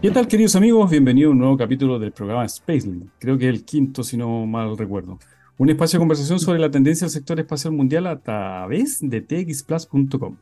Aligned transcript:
¿Qué 0.00 0.12
tal, 0.12 0.28
queridos 0.28 0.54
amigos? 0.54 0.92
Bienvenidos 0.92 1.30
a 1.30 1.32
un 1.32 1.38
nuevo 1.38 1.56
capítulo 1.56 1.98
del 1.98 2.12
programa 2.12 2.48
Spacelink. 2.48 3.10
Creo 3.18 3.36
que 3.36 3.48
el 3.48 3.64
quinto, 3.64 4.04
si 4.04 4.16
no 4.16 4.46
mal 4.46 4.78
recuerdo. 4.78 5.18
Un 5.56 5.70
espacio 5.70 5.98
de 5.98 6.02
conversación 6.02 6.38
sobre 6.38 6.60
la 6.60 6.70
tendencia 6.70 7.06
del 7.06 7.10
sector 7.10 7.40
espacial 7.40 7.72
mundial 7.72 8.06
a 8.06 8.20
través 8.20 9.00
de 9.00 9.20
txplus.com. 9.20 10.36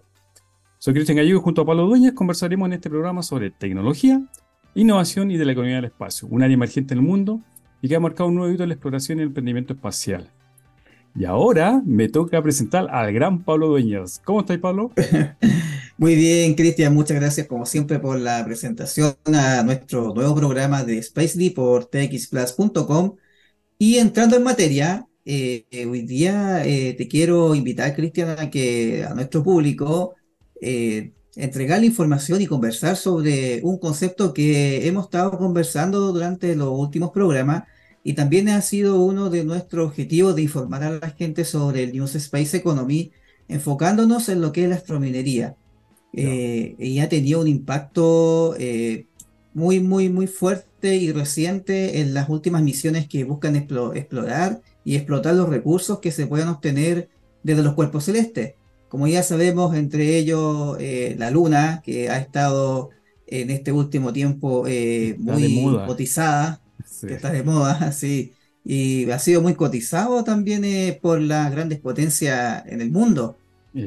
Soy 0.77 0.93
Cristian 0.93 1.17
Gallego 1.17 1.41
junto 1.41 1.63
a 1.63 1.65
Pablo 1.65 1.87
Dueñas. 1.87 2.13
Conversaremos 2.13 2.67
en 2.67 2.75
este 2.75 2.91
programa 2.91 3.23
sobre 3.23 3.51
tecnología, 3.51 4.21
innovación 4.75 5.31
y 5.31 5.39
de 5.39 5.47
la 5.47 5.53
economía 5.53 5.77
del 5.77 5.87
espacio, 5.87 6.29
un 6.31 6.43
área 6.43 6.53
emergente 6.53 6.93
en 6.93 7.01
el 7.01 7.07
mundo 7.07 7.41
y 7.81 7.89
que 7.89 7.97
ha 7.97 8.01
marcado 8.01 8.29
un 8.29 8.35
nuevo 8.35 8.53
hito 8.53 8.63
en 8.63 8.69
la 8.69 8.75
exploración 8.75 9.19
y 9.19 9.23
el 9.23 9.29
emprendimiento 9.29 9.73
espacial. 9.73 10.31
Y 11.15 11.25
ahora 11.25 11.81
me 11.83 12.11
toca 12.11 12.43
presentar 12.43 12.89
al 12.91 13.11
gran 13.11 13.43
Pablo 13.43 13.69
Dueñas. 13.69 14.21
¿Cómo 14.23 14.41
estáis, 14.41 14.61
Pablo? 14.61 14.93
Muy 15.99 16.15
bien, 16.15 16.55
Cristian, 16.55 16.93
muchas 16.95 17.19
gracias 17.19 17.47
como 17.47 17.65
siempre 17.65 17.99
por 17.99 18.19
la 18.21 18.45
presentación 18.45 19.17
a 19.25 19.63
nuestro 19.63 20.13
nuevo 20.15 20.35
programa 20.35 20.85
de 20.85 21.03
Spacely 21.03 21.51
por 21.51 21.87
txplus.com. 21.87 23.17
Y 23.79 23.97
entrando 23.97 24.37
en 24.37 24.43
materia, 24.43 25.07
eh, 25.25 25.65
eh, 25.71 25.87
hoy 25.87 26.03
día 26.03 26.65
eh, 26.67 26.95
te 26.95 27.09
quiero 27.09 27.55
invitar, 27.55 27.95
Cristian, 27.95 28.39
a 28.39 28.51
que 28.51 29.05
a 29.05 29.15
nuestro 29.15 29.43
público 29.43 30.15
entregar 31.35 31.81
la 31.81 31.87
información 31.87 32.41
y 32.43 32.47
conversar 32.47 32.97
sobre 32.97 33.61
un 33.63 33.79
concepto 33.79 34.33
que 34.35 34.87
hemos 34.89 35.07
estado 35.07 35.39
conversando 35.39 36.13
durante 36.13 36.57
los 36.57 36.71
últimos 36.79 37.11
programas 37.11 37.65
y 38.05 38.15
también 38.15 38.49
ha 38.49 38.61
sido 38.63 39.01
uno 39.01 39.31
de 39.31 39.45
nuestros 39.45 39.89
objetivos 39.89 40.37
de 40.37 40.43
informar 40.43 40.83
a 40.83 40.91
la 40.91 41.11
gente 41.11 41.45
sobre 41.45 41.85
el 41.85 41.93
News 41.93 42.15
Space 42.17 42.57
Economy, 42.57 43.13
enfocándonos 43.49 44.29
en 44.29 44.41
lo 44.41 44.53
que 44.53 44.65
es 44.65 44.71
la 44.71 44.77
astrominería. 44.77 45.57
Eh, 46.13 46.77
y 46.79 46.99
ha 47.01 47.09
tenido 47.09 47.41
un 47.41 47.49
impacto 47.49 48.55
eh, 48.59 49.07
muy, 49.53 49.81
muy, 49.81 50.09
muy 50.09 50.27
fuerte 50.27 50.97
y 50.97 51.13
reciente 51.13 52.01
en 52.01 52.15
las 52.15 52.29
últimas 52.29 52.63
misiones 52.63 53.09
que 53.09 53.25
buscan 53.25 53.57
explorar 53.57 54.63
y 54.85 54.97
explotar 54.97 55.35
los 55.35 55.49
recursos 55.49 55.99
que 56.01 56.13
se 56.13 56.27
puedan 56.27 56.49
obtener 56.49 57.09
desde 57.43 57.63
los 57.63 57.75
cuerpos 57.75 58.05
celestes. 58.05 58.55
Como 58.89 59.07
ya 59.09 59.23
sabemos, 59.23 59.75
entre 59.77 60.17
ellos 60.17 60.77
eh, 60.81 61.17
la 61.19 61.31
Luna, 61.31 61.83
que 61.85 62.09
ha 62.09 62.19
estado 62.19 62.91
en 63.27 63.51
este 63.51 63.73
último 63.73 64.13
tiempo 64.13 64.65
muy 65.19 65.79
cotizada, 65.87 66.63
que 67.01 67.15
está 67.15 67.31
de 67.31 67.43
moda, 67.43 67.93
sí, 67.93 68.33
y 68.65 69.11
ha 69.11 69.19
sido 69.19 69.43
muy 69.43 69.55
cotizado 69.55 70.25
también 70.25 70.65
por 71.01 71.21
las 71.21 71.51
grandes 71.51 71.81
potencias 71.81 72.65
en 72.67 72.81
el 72.81 72.91
mundo. 72.91 73.37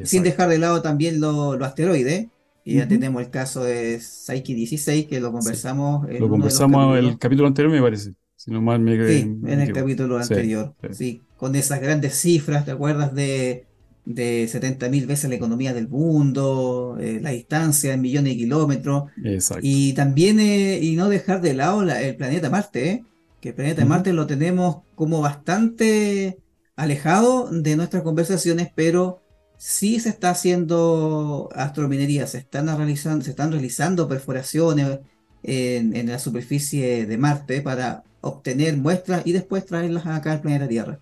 Sin 0.04 0.22
dejar 0.22 0.48
de 0.48 0.58
lado 0.58 0.82
también 0.82 1.20
los 1.20 1.60
asteroides. 1.62 2.28
Y 2.64 2.74
ya 2.74 2.86
tenemos 2.86 3.22
el 3.22 3.30
caso 3.30 3.64
de 3.64 3.98
Psyche 4.00 4.54
16, 4.54 5.06
que 5.06 5.18
lo 5.18 5.32
conversamos. 5.32 6.08
En 6.08 6.20
lo 6.20 6.28
conversamos 6.28 6.98
en 6.98 7.06
el 7.06 7.18
capítulo 7.18 7.48
anterior, 7.48 7.72
me 7.72 7.80
parece. 7.80 8.12
Si 8.36 8.50
no 8.50 8.62
mal 8.62 8.80
me 8.80 8.96
Sí, 9.06 9.20
en 9.20 9.60
el 9.60 9.72
capítulo 9.72 10.18
anterior. 10.18 10.74
Sí, 10.92 11.22
con 11.36 11.54
esas 11.56 11.80
grandes 11.80 12.14
cifras, 12.14 12.64
¿te 12.64 12.70
acuerdas 12.70 13.14
de, 13.14 13.66
de 14.04 14.46
70.000 14.46 15.06
veces 15.06 15.28
la 15.28 15.36
economía 15.36 15.74
del 15.74 15.88
mundo, 15.88 16.96
eh, 17.00 17.18
la 17.20 17.30
distancia 17.30 17.92
en 17.94 18.00
millones 18.00 18.32
de 18.32 18.38
kilómetros? 18.38 19.10
Exacto. 19.24 19.62
Y 19.62 19.92
también, 19.94 20.38
eh, 20.40 20.78
y 20.80 20.96
no 20.96 21.08
dejar 21.08 21.40
de 21.40 21.54
lado 21.54 21.82
el 21.82 22.16
planeta 22.16 22.50
Marte, 22.50 22.90
¿eh? 22.90 23.04
que 23.40 23.50
el 23.50 23.54
planeta 23.54 23.84
Marte 23.84 24.12
lo 24.12 24.26
tenemos 24.26 24.78
como 24.94 25.20
bastante 25.20 26.38
alejado 26.76 27.50
de 27.50 27.76
nuestras 27.76 28.02
conversaciones, 28.02 28.70
pero 28.74 29.22
sí 29.60 30.00
se 30.00 30.08
está 30.08 30.30
haciendo 30.30 31.50
astrominería, 31.54 32.26
se 32.26 32.38
están 32.38 32.74
realizando, 32.74 33.22
se 33.22 33.30
están 33.32 33.52
realizando 33.52 34.08
perforaciones 34.08 35.00
en, 35.42 36.06
la 36.08 36.18
superficie 36.18 37.04
de 37.04 37.18
Marte 37.18 37.60
para 37.60 38.02
obtener 38.22 38.78
muestras 38.78 39.26
y 39.26 39.32
después 39.32 39.66
traerlas 39.66 40.06
acá 40.06 40.32
al 40.32 40.40
planeta 40.40 40.66
Tierra. 40.66 40.98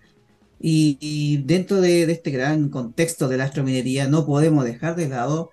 Y, 0.59 1.37
dentro 1.45 1.79
de, 1.79 2.03
este 2.11 2.31
gran 2.31 2.67
contexto 2.67 3.29
de 3.29 3.37
la 3.37 3.45
astrominería 3.45 4.09
no 4.09 4.25
podemos 4.25 4.65
dejar 4.65 4.97
de 4.97 5.07
lado 5.07 5.51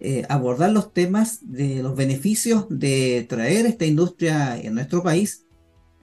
eh, 0.00 0.24
abordar 0.30 0.70
los 0.70 0.94
temas 0.94 1.40
de 1.42 1.82
los 1.82 1.94
beneficios 1.94 2.64
de 2.70 3.26
traer 3.28 3.66
esta 3.66 3.84
industria 3.84 4.58
en 4.58 4.74
nuestro 4.74 5.02
país 5.02 5.44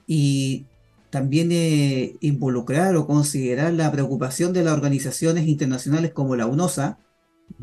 y 0.05 0.67
también 1.13 1.51
eh, 1.51 2.15
involucrar 2.21 2.95
o 2.95 3.05
considerar 3.05 3.71
la 3.73 3.91
preocupación 3.91 4.51
de 4.51 4.63
las 4.63 4.73
organizaciones 4.73 5.47
internacionales 5.47 6.11
como 6.11 6.35
la 6.35 6.47
UNOSA, 6.47 6.97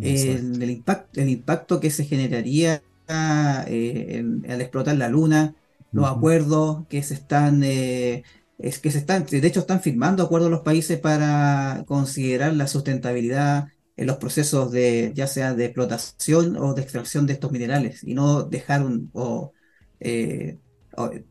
el, 0.01 0.63
el, 0.63 0.71
impacto, 0.71 1.21
el 1.21 1.29
impacto 1.31 1.81
que 1.81 1.91
se 1.91 2.05
generaría 2.05 2.81
eh, 3.09 4.25
al 4.49 4.61
explotar 4.61 4.97
la 4.97 5.09
luna, 5.09 5.57
los 5.91 6.09
acuerdos 6.09 6.87
que 6.89 7.03
se 7.03 7.15
están, 7.15 7.65
eh, 7.65 8.23
es 8.59 8.79
que 8.79 8.93
se 8.93 8.99
están, 8.99 9.27
de 9.27 9.45
hecho 9.45 9.59
están 9.59 9.81
firmando 9.81 10.23
acuerdos 10.23 10.49
los 10.49 10.61
países 10.61 11.01
para 11.01 11.83
considerar 11.89 12.55
la 12.55 12.69
sustentabilidad 12.69 13.67
en 13.97 14.07
los 14.07 14.19
procesos 14.19 14.71
de, 14.71 15.11
ya 15.13 15.27
sea 15.27 15.55
de 15.55 15.65
explotación 15.65 16.57
o 16.57 16.73
de 16.75 16.83
extracción 16.83 17.27
de 17.27 17.33
estos 17.33 17.51
minerales, 17.51 18.05
y 18.05 18.15
no 18.15 18.45
dejar 18.45 18.85
un, 18.85 19.11
o, 19.13 19.53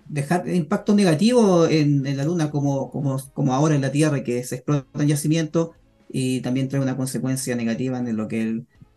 dejar 0.07 0.47
impacto 0.47 0.96
negativo 0.96 1.68
en, 1.68 2.03
la 2.16 2.24
Luna 2.24 2.50
como, 2.50 2.90
como, 2.90 3.18
como, 3.34 3.53
ahora 3.53 3.75
en 3.75 3.81
la 3.81 3.91
Tierra, 3.91 4.24
que 4.24 4.44
se 4.44 4.56
explotan 4.56 5.07
yacimientos 5.07 5.72
y 6.12 6.41
también 6.41 6.68
trae 6.69 6.81
una 6.81 6.97
consecuencia 6.97 7.56
negativa 7.56 8.00
en 8.00 8.16
lo 8.16 8.28
que 8.28 8.41
es 8.41 8.47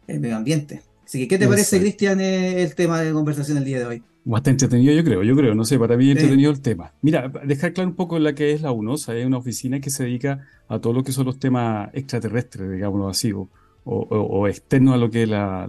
el, 0.08 0.20
medio 0.20 0.36
ambiente. 0.36 0.82
Así 1.04 1.20
que, 1.20 1.28
¿qué 1.28 1.38
te 1.38 1.48
parece, 1.48 1.80
Cristian, 1.80 2.20
eh, 2.20 2.62
el 2.62 2.74
tema 2.74 3.00
de 3.00 3.12
conversación 3.12 3.58
el 3.58 3.64
día 3.64 3.78
de 3.80 3.86
hoy? 3.86 4.02
Bastante 4.24 4.64
entretenido, 4.64 4.94
yo 4.94 5.04
creo, 5.04 5.22
yo 5.22 5.34
creo, 5.34 5.54
no 5.54 5.64
sé, 5.64 5.78
para 5.78 5.96
mí 5.96 6.10
entretenido 6.10 6.50
el 6.50 6.60
tema. 6.60 6.92
Mira, 7.02 7.30
dejar 7.44 7.72
claro 7.72 7.90
un 7.90 7.96
poco 7.96 8.18
la 8.18 8.34
que 8.34 8.52
es 8.52 8.62
la 8.62 8.70
UNOSA, 8.70 9.16
es 9.16 9.26
una 9.26 9.38
oficina 9.38 9.80
que 9.80 9.90
se 9.90 10.04
dedica 10.04 10.46
a 10.68 10.78
todo 10.78 10.92
lo 10.92 11.02
que 11.02 11.12
son 11.12 11.26
los 11.26 11.38
temas 11.38 11.90
extraterrestres, 11.92 12.70
digámoslo 12.70 13.08
así, 13.08 13.32
o, 13.32 13.48
o, 13.84 14.46
externos 14.46 14.94
a 14.94 14.96
lo 14.96 15.10
que 15.10 15.24
es 15.24 15.28
la, 15.28 15.66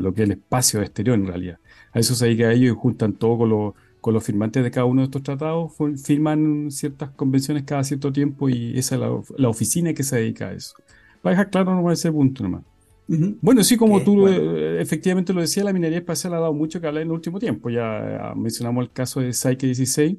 lo 0.00 0.14
que 0.14 0.22
es 0.22 0.28
el 0.28 0.32
espacio 0.32 0.80
exterior 0.80 1.18
en 1.18 1.26
realidad 1.26 1.58
a 1.94 2.00
eso 2.00 2.14
se 2.14 2.26
dedica 2.26 2.48
a 2.48 2.52
ellos 2.52 2.76
y 2.76 2.78
juntan 2.78 3.14
todo 3.14 3.38
con, 3.38 3.48
los, 3.48 3.74
con 4.00 4.12
los 4.12 4.24
firmantes 4.24 4.62
de 4.62 4.70
cada 4.70 4.84
uno 4.84 5.02
de 5.02 5.06
estos 5.06 5.22
tratados, 5.22 5.72
firman 6.04 6.70
ciertas 6.70 7.10
convenciones 7.10 7.62
cada 7.62 7.84
cierto 7.84 8.12
tiempo 8.12 8.48
y 8.48 8.76
esa 8.76 8.96
es 8.96 9.00
la, 9.38 9.48
oficina 9.48 9.94
que 9.94 10.02
se 10.02 10.16
dedica 10.16 10.48
a 10.48 10.52
eso. 10.52 10.74
Para 11.22 11.34
dejar 11.34 11.50
claro 11.50 11.74
nomás 11.74 12.00
ese 12.00 12.12
punto 12.12 12.42
nomás. 12.42 12.62
Bueno, 13.06 13.62
sí, 13.62 13.76
como 13.76 14.02
tú 14.02 14.26
efectivamente 14.28 15.32
lo 15.32 15.40
decías, 15.40 15.64
la 15.64 15.72
minería 15.72 15.98
espacial 15.98 16.34
ha 16.34 16.40
dado 16.40 16.54
mucho 16.54 16.80
que 16.80 16.86
hablar 16.86 17.02
en 17.02 17.08
el 17.08 17.14
último 17.14 17.38
tiempo. 17.38 17.70
Ya 17.70 18.32
mencionamos 18.34 18.82
el 18.82 18.90
caso 18.90 19.20
de 19.20 19.32
Psyche 19.32 19.66
16 19.66 20.16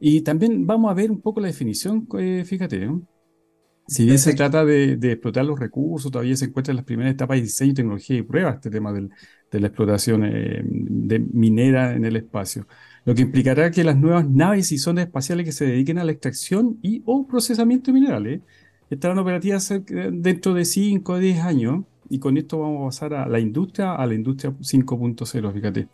y 0.00 0.20
también 0.20 0.66
vamos 0.66 0.90
a 0.90 0.94
ver 0.94 1.10
un 1.10 1.20
poco 1.20 1.40
la 1.40 1.46
definición, 1.46 2.06
eh, 2.18 2.44
fíjate, 2.44 2.86
¿no? 2.86 3.02
Si 3.86 4.06
bien 4.06 4.18
se 4.18 4.34
trata 4.34 4.64
de, 4.64 4.92
explotar 4.94 5.44
los 5.44 5.58
recursos, 5.58 6.10
todavía 6.10 6.36
se 6.36 6.46
encuentra 6.46 6.72
en 6.72 6.76
las 6.76 6.86
primeras 6.86 7.12
etapas 7.12 7.36
de 7.36 7.42
diseño, 7.42 7.74
tecnología 7.74 8.16
y 8.16 8.22
prueba 8.22 8.52
este 8.52 8.70
tema 8.70 8.92
de 8.92 9.60
la 9.60 9.66
explotación 9.66 10.24
eh, 10.24 10.62
de 10.64 11.18
minera 11.18 11.94
en 11.94 12.04
el 12.04 12.16
espacio, 12.16 12.66
lo 13.04 13.14
que 13.14 13.22
implicará 13.22 13.70
que 13.70 13.84
las 13.84 13.96
nuevas 13.96 14.28
naves 14.28 14.72
y 14.72 14.78
zonas 14.78 15.04
espaciales 15.04 15.44
que 15.44 15.52
se 15.52 15.66
dediquen 15.66 15.98
a 15.98 16.04
la 16.04 16.12
extracción 16.12 16.78
y 16.82 17.02
o 17.04 17.26
procesamiento 17.26 17.92
de 17.92 18.00
minerales 18.00 18.40
estarán 18.88 19.18
operativas 19.18 19.72
dentro 20.12 20.54
de 20.54 20.64
5 20.64 21.12
o 21.12 21.18
10 21.18 21.40
años 21.40 21.84
y 22.08 22.18
con 22.18 22.36
esto 22.36 22.58
vamos 22.60 22.82
a 22.82 22.86
pasar 22.86 23.14
a 23.14 23.28
la 23.28 23.38
industria, 23.38 23.94
a 23.94 24.06
la 24.06 24.14
industria 24.14 24.52
5.0, 24.52 25.52
fíjate. 25.52 25.88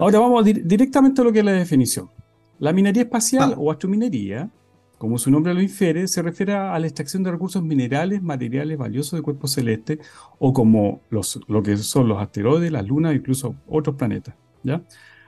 Ahora 0.00 0.18
vamos 0.18 0.44
directamente 0.44 1.20
a 1.20 1.24
lo 1.24 1.32
que 1.32 1.38
es 1.40 1.44
la 1.44 1.52
definición. 1.52 2.10
La 2.58 2.72
minería 2.72 3.02
espacial 3.02 3.54
o 3.56 3.70
astrominería 3.70 4.50
como 4.98 5.18
su 5.18 5.30
nombre 5.30 5.52
lo 5.52 5.60
infiere, 5.60 6.08
se 6.08 6.22
refiere 6.22 6.54
a 6.54 6.78
la 6.78 6.86
extracción 6.86 7.22
de 7.22 7.30
recursos 7.30 7.62
minerales, 7.62 8.22
materiales 8.22 8.78
valiosos 8.78 9.18
de 9.18 9.22
cuerpos 9.22 9.52
celestes, 9.52 9.98
o 10.38 10.52
como 10.52 11.02
los, 11.10 11.40
lo 11.48 11.62
que 11.62 11.76
son 11.76 12.08
los 12.08 12.18
asteroides, 12.18 12.72
las 12.72 12.86
lunas 12.86 13.12
e 13.12 13.16
incluso 13.16 13.54
otros 13.66 13.96
planetas. 13.96 14.34
¿ya? 14.62 14.82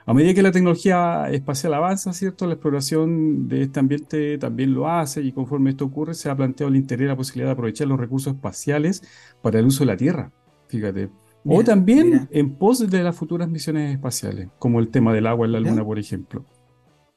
A 0.05 0.13
medida 0.13 0.33
que 0.33 0.41
la 0.41 0.51
tecnología 0.51 1.29
espacial 1.29 1.75
avanza, 1.75 2.13
¿cierto? 2.13 2.47
la 2.47 2.53
exploración 2.53 3.47
de 3.47 3.63
este 3.63 3.79
ambiente 3.79 4.39
también 4.39 4.73
lo 4.73 4.89
hace, 4.89 5.21
y 5.21 5.31
conforme 5.31 5.69
esto 5.69 5.85
ocurre, 5.85 6.15
se 6.15 6.31
ha 6.31 6.35
planteado 6.35 6.71
el 6.71 6.75
interés 6.75 7.07
la 7.07 7.15
posibilidad 7.15 7.49
de 7.49 7.53
aprovechar 7.53 7.87
los 7.87 7.99
recursos 7.99 8.33
espaciales 8.33 9.03
para 9.43 9.59
el 9.59 9.67
uso 9.67 9.81
de 9.81 9.85
la 9.85 9.97
Tierra. 9.97 10.31
Fíjate. 10.67 11.09
o 11.45 11.63
también 11.63 12.27
en 12.31 12.55
pos 12.55 12.87
de 12.89 13.03
las 13.03 13.15
futuras 13.15 13.49
misiones 13.49 13.93
espaciales, 13.93 14.49
como 14.57 14.79
el 14.79 14.89
tema 14.89 15.13
del 15.13 15.27
agua 15.27 15.45
en 15.45 15.51
la 15.51 15.59
Luna, 15.59 15.83
por 15.85 15.99
ejemplo. 15.99 16.43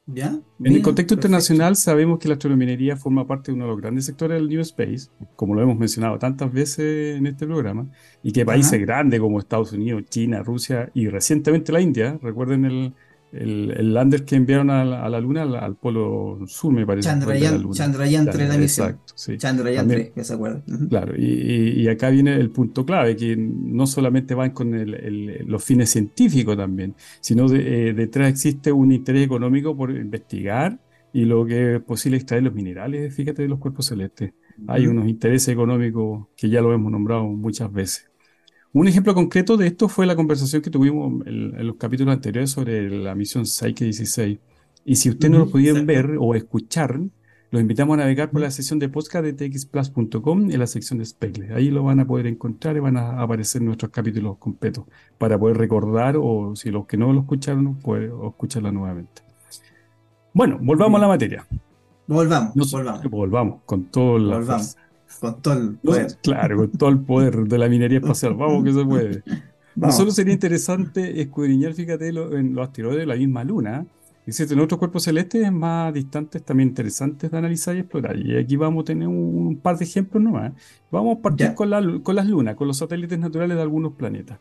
En 0.05 0.43
el 0.59 0.81
contexto 0.81 1.13
internacional 1.13 1.77
sabemos 1.77 2.19
que 2.19 2.27
la 2.27 2.33
astronominería 2.33 2.97
forma 2.97 3.25
parte 3.25 3.51
de 3.51 3.55
uno 3.55 3.65
de 3.65 3.71
los 3.71 3.81
grandes 3.81 4.05
sectores 4.05 4.37
del 4.37 4.49
New 4.49 4.59
Space, 4.59 5.09
como 5.37 5.55
lo 5.55 5.61
hemos 5.61 5.77
mencionado 5.77 6.19
tantas 6.19 6.51
veces 6.51 7.17
en 7.17 7.25
este 7.25 7.45
programa, 7.45 7.89
y 8.21 8.33
que 8.33 8.45
países 8.45 8.81
grandes 8.81 9.21
como 9.21 9.39
Estados 9.39 9.71
Unidos, 9.71 10.03
China, 10.09 10.43
Rusia 10.43 10.91
y 10.93 11.07
recientemente 11.07 11.71
la 11.71 11.79
India, 11.79 12.19
recuerden 12.21 12.65
el, 12.65 12.93
el, 13.33 13.93
lander 13.93 14.25
que 14.25 14.35
enviaron 14.35 14.69
a 14.69 14.85
la, 14.85 15.19
Luna, 15.19 15.43
al, 15.43 15.75
polo 15.75 16.39
sur, 16.45 16.71
me 16.71 16.85
parece. 16.85 17.09
Chandrayaan, 17.09 17.71
Chandrayaan 17.71 18.29
3 18.29 18.49
la 18.49 18.57
misión. 18.57 18.87
Exacto, 18.89 19.13
sí. 19.15 19.37
Chandrayaan 19.37 19.87
3, 19.87 20.11
que 20.11 20.23
se 20.23 20.33
acuerda. 20.33 20.63
Claro, 20.89 21.13
y, 21.17 21.87
acá 21.87 22.09
viene 22.09 22.35
el 22.35 22.49
punto 22.51 22.85
clave, 22.85 23.15
que 23.15 23.35
no 23.37 23.87
solamente 23.87 24.33
van 24.35 24.51
con 24.51 24.71
los 25.45 25.63
fines 25.63 25.89
científicos 25.89 26.55
también, 26.55 26.95
sino 27.19 27.51
eh, 27.53 27.93
detrás 27.93 28.29
existe 28.29 28.71
un 28.71 28.91
interés 28.91 29.25
económico 29.25 29.75
por 29.75 29.91
investigar 29.91 30.79
y 31.11 31.25
lo 31.25 31.45
que 31.45 31.75
es 31.75 31.81
posible 31.81 32.17
extraer 32.17 32.43
los 32.43 32.53
minerales, 32.53 33.13
fíjate, 33.13 33.43
de 33.43 33.47
los 33.47 33.59
cuerpos 33.59 33.85
celestes. 33.87 34.33
Hay 34.67 34.87
unos 34.87 35.07
intereses 35.07 35.49
económicos 35.49 36.27
que 36.35 36.49
ya 36.49 36.61
lo 36.61 36.73
hemos 36.73 36.91
nombrado 36.91 37.23
muchas 37.25 37.71
veces. 37.71 38.12
Un 38.73 38.87
ejemplo 38.87 39.13
concreto 39.13 39.55
de 39.55 39.67
esto 39.67 39.87
fue 39.87 40.07
la 40.07 40.15
conversación 40.15 40.63
que 40.63 40.71
tuvimos 40.71 41.25
en, 41.27 41.67
los 41.67 41.75
capítulos 41.75 42.11
anteriores 42.11 42.49
sobre 42.49 42.89
la 42.89 43.13
misión 43.13 43.45
Psyche 43.45 43.85
16. 43.85 44.39
Y 44.85 44.95
si 44.95 45.11
ustedes 45.11 45.31
no 45.31 45.37
lo 45.37 45.47
pudieron 45.47 45.85
ver 45.85 46.17
o 46.19 46.33
escuchar, 46.33 46.99
los 47.51 47.61
invitamos 47.61 47.93
a 47.93 47.97
navegar 47.97 48.31
por 48.31 48.41
la 48.41 48.49
sección 48.49 48.79
de 48.79 48.89
podcast 48.89 49.25
de 49.25 49.33
txplus.com 49.33 50.49
en 50.49 50.59
la 50.59 50.65
sección 50.65 50.97
de 50.97 51.05
Speckle. 51.05 51.53
Ahí 51.53 51.69
lo 51.69 51.83
van 51.83 51.99
a 51.99 52.07
poder 52.07 52.25
encontrar 52.25 52.75
y 52.75 52.79
van 52.79 52.97
a 52.97 53.21
aparecer 53.21 53.61
nuestros 53.61 53.91
capítulos 53.91 54.37
completos 54.39 54.85
para 55.19 55.37
poder 55.37 55.57
recordar 55.57 56.15
o 56.19 56.55
si 56.55 56.71
los 56.71 56.87
que 56.87 56.97
no 56.97 57.13
lo 57.13 57.19
escucharon, 57.19 57.75
pueden 57.75 58.11
escucharla 58.25 58.71
nuevamente. 58.71 59.21
Bueno, 60.33 60.57
volvamos 60.59 60.97
a 60.97 61.01
la 61.01 61.07
materia. 61.09 61.45
Volvamos, 62.07 62.71
volvamos. 62.71 63.03
Volvamos 63.03 63.61
con 63.67 63.85
todo 63.91 64.17
la 64.17 64.37
volvamos 64.37 64.75
con 65.19 65.41
todo 65.41 65.53
el 65.53 65.75
poder. 65.75 66.17
claro, 66.21 66.57
con 66.57 66.71
todo 66.71 66.89
el 66.89 66.99
poder 66.99 67.47
de 67.47 67.57
la 67.57 67.69
minería 67.69 67.99
espacial. 67.99 68.33
Vamos 68.35 68.63
que 68.63 68.73
se 68.73 68.85
puede. 68.85 69.23
No 69.75 69.91
solo 69.91 70.11
sería 70.11 70.33
interesante 70.33 71.19
escudriñar, 71.19 71.73
fíjate, 71.73 72.09
en 72.09 72.53
los 72.53 72.67
asteroides 72.67 72.99
de 72.99 73.05
la 73.07 73.15
misma 73.15 73.43
luna. 73.43 73.87
Existen 74.25 74.59
otros 74.59 74.77
cuerpos 74.77 75.03
celestes 75.03 75.51
más 75.51 75.93
distantes, 75.93 76.43
también 76.43 76.69
interesantes 76.69 77.29
de 77.29 77.37
analizar 77.37 77.75
y 77.75 77.79
explorar. 77.79 78.17
Y 78.17 78.37
aquí 78.37 78.55
vamos 78.55 78.83
a 78.83 78.85
tener 78.85 79.07
un, 79.07 79.59
par 79.61 79.77
de 79.77 79.85
ejemplos 79.85 80.23
nomás. 80.23 80.53
Vamos 80.91 81.17
a 81.17 81.21
partir 81.21 81.53
con, 81.55 82.01
con, 82.01 82.15
las 82.15 82.27
lunas, 82.27 82.55
con 82.55 82.67
los 82.67 82.77
satélites 82.77 83.17
naturales 83.17 83.57
de 83.57 83.63
algunos 83.63 83.93
planetas. 83.93 84.39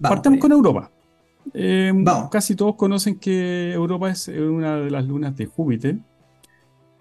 Partamos 0.00 0.38
con 0.38 0.52
Europa. 0.52 0.90
Eh, 1.52 1.92
casi 2.30 2.54
todos 2.54 2.76
conocen 2.76 3.18
que 3.18 3.72
Europa 3.72 4.10
es 4.10 4.28
una 4.28 4.76
de 4.76 4.90
las 4.90 5.04
lunas 5.04 5.36
de 5.36 5.46
Júpiter. 5.46 5.98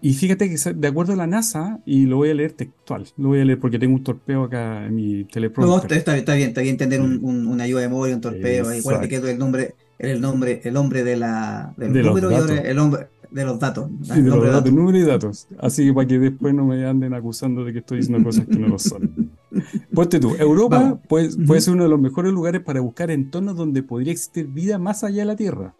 Y 0.01 0.13
fíjate 0.13 0.49
que 0.49 0.73
de 0.73 0.87
acuerdo 0.87 1.13
a 1.13 1.15
la 1.15 1.27
NASA, 1.27 1.79
y 1.85 2.05
lo 2.05 2.17
voy 2.17 2.31
a 2.31 2.33
leer 2.33 2.53
textual, 2.53 3.05
lo 3.17 3.29
voy 3.29 3.39
a 3.39 3.45
leer 3.45 3.59
porque 3.59 3.77
tengo 3.77 3.95
un 3.95 4.03
torpeo 4.03 4.43
acá 4.43 4.87
en 4.87 4.95
mi 4.95 5.25
teleprompter. 5.25 5.91
No, 5.91 5.97
está, 5.97 6.17
está 6.17 6.33
bien, 6.33 6.49
está 6.49 6.61
bien 6.61 6.77
tener 6.77 7.01
un, 7.01 7.23
una 7.23 7.63
ayuda 7.63 7.81
de 7.81 7.87
memoria, 7.87 8.15
un 8.15 8.21
torpeo. 8.21 8.73
Igual 8.73 9.07
que 9.07 9.15
el 9.17 9.37
nombre, 9.37 9.75
el 9.99 10.19
nombre, 10.19 10.61
el 10.63 10.75
hombre 10.75 11.03
de 11.03 11.17
la, 11.17 11.73
del 11.77 11.93
número 12.03 12.31
y 12.31 12.33
ahora 12.33 12.61
el 12.61 12.79
hombre 12.79 13.07
de 13.29 13.45
los 13.45 13.59
datos. 13.59 13.89
Sí, 14.01 14.21
de 14.21 14.29
los 14.29 14.43
datos, 14.43 14.73
número 14.73 14.97
y 14.97 15.03
datos. 15.03 15.47
Así 15.59 15.85
que 15.85 15.93
para 15.93 16.07
que 16.07 16.17
después 16.17 16.53
no 16.53 16.65
me 16.65 16.83
anden 16.85 17.13
acusando 17.13 17.63
de 17.63 17.71
que 17.71 17.79
estoy 17.79 17.99
diciendo 17.99 18.23
cosas 18.23 18.45
que 18.47 18.57
no 18.57 18.69
lo 18.69 18.79
son. 18.79 19.31
Ponte 19.93 20.19
tú, 20.19 20.35
Europa 20.37 20.99
puede, 21.07 21.29
puede 21.45 21.61
ser 21.61 21.75
uno 21.75 21.83
de 21.83 21.89
los 21.89 21.99
mejores 21.99 22.33
lugares 22.33 22.61
para 22.61 22.79
buscar 22.81 23.11
entornos 23.11 23.55
donde 23.55 23.83
podría 23.83 24.13
existir 24.13 24.47
vida 24.47 24.77
más 24.77 25.03
allá 25.03 25.19
de 25.19 25.25
la 25.25 25.35
Tierra. 25.35 25.75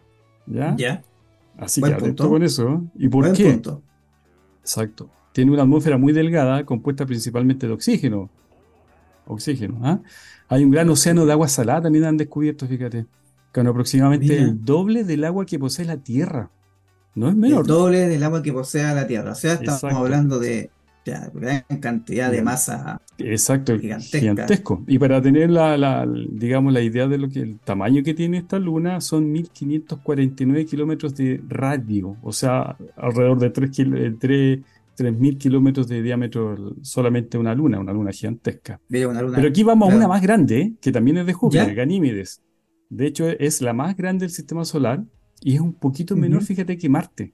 ¿Ya? 0.46 0.76
Ya. 0.76 1.02
Así 1.58 1.82
que 1.82 1.92
atento 1.92 2.28
con 2.28 2.42
eso. 2.42 2.84
¿Y 2.96 3.08
por 3.08 3.32
qué? 3.32 3.60
Exacto. 4.62 5.10
Tiene 5.32 5.50
una 5.50 5.62
atmósfera 5.62 5.98
muy 5.98 6.12
delgada, 6.12 6.64
compuesta 6.64 7.04
principalmente 7.04 7.66
de 7.66 7.72
oxígeno. 7.72 8.30
Oxígeno. 9.26 9.80
¿ah? 9.82 10.00
Hay 10.48 10.64
un 10.64 10.70
gran 10.70 10.88
océano 10.88 11.26
de 11.26 11.32
agua 11.32 11.48
salada, 11.48 11.82
también 11.82 12.04
han 12.04 12.16
descubierto, 12.16 12.66
fíjate, 12.66 13.06
con 13.52 13.66
aproximadamente 13.66 14.38
el 14.38 14.64
doble 14.64 15.04
del 15.04 15.24
agua 15.24 15.46
que 15.46 15.58
posee 15.58 15.84
la 15.84 15.96
Tierra. 15.96 16.50
No 17.14 17.28
es 17.28 17.36
menor. 17.36 17.62
El 17.62 17.66
doble 17.66 18.08
del 18.08 18.22
agua 18.22 18.42
que 18.42 18.52
posee 18.52 18.82
la 18.94 19.06
Tierra. 19.06 19.32
O 19.32 19.34
sea, 19.34 19.54
estamos 19.54 19.84
hablando 19.84 20.38
de 20.38 20.70
gran 21.04 21.64
cantidad 21.80 22.30
de 22.30 22.42
masa 22.42 23.00
Exacto, 23.18 23.78
gigantesco. 23.78 24.84
Y 24.86 24.98
para 24.98 25.20
tener 25.20 25.50
la, 25.50 26.06
digamos, 26.30 26.72
la 26.72 26.80
idea 26.80 27.06
de 27.06 27.18
lo 27.18 27.28
que 27.28 27.40
el 27.40 27.58
tamaño 27.58 28.02
que 28.02 28.14
tiene 28.14 28.38
esta 28.38 28.58
luna 28.58 29.00
son 29.00 29.30
1549 29.30 30.66
kilómetros 30.66 31.14
de 31.14 31.40
radio, 31.48 32.16
o 32.22 32.32
sea, 32.32 32.76
alrededor 32.96 33.38
de 33.38 33.52
3.000 33.52 34.64
eh, 34.98 35.38
kilómetros 35.38 35.88
de 35.88 36.02
diámetro 36.02 36.74
solamente 36.82 37.38
una 37.38 37.54
luna, 37.54 37.78
una 37.80 37.92
luna 37.92 38.12
gigantesca. 38.12 38.80
Pero 38.88 39.48
aquí 39.48 39.62
vamos 39.62 39.92
a 39.92 39.96
una 39.96 40.08
más 40.08 40.22
grande, 40.22 40.74
que 40.80 40.92
también 40.92 41.18
es 41.18 41.26
de 41.26 41.32
Júpiter, 41.32 41.74
Ganímedes. 41.74 42.42
De 42.88 43.06
hecho, 43.06 43.28
es 43.28 43.62
la 43.62 43.72
más 43.72 43.96
grande 43.96 44.26
del 44.26 44.30
sistema 44.30 44.64
solar 44.64 45.02
y 45.40 45.54
es 45.54 45.60
un 45.60 45.72
poquito 45.72 46.16
menor, 46.16 46.42
fíjate, 46.42 46.76
que 46.76 46.88
Marte. 46.88 47.32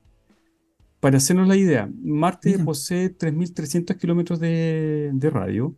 Para 1.01 1.19
hacernos 1.19 1.47
la 1.47 1.57
idea, 1.57 1.89
Marte 2.03 2.59
posee 2.59 3.17
3.300 3.17 3.97
kilómetros 3.97 4.41
de, 4.41 5.31
radio 5.33 5.75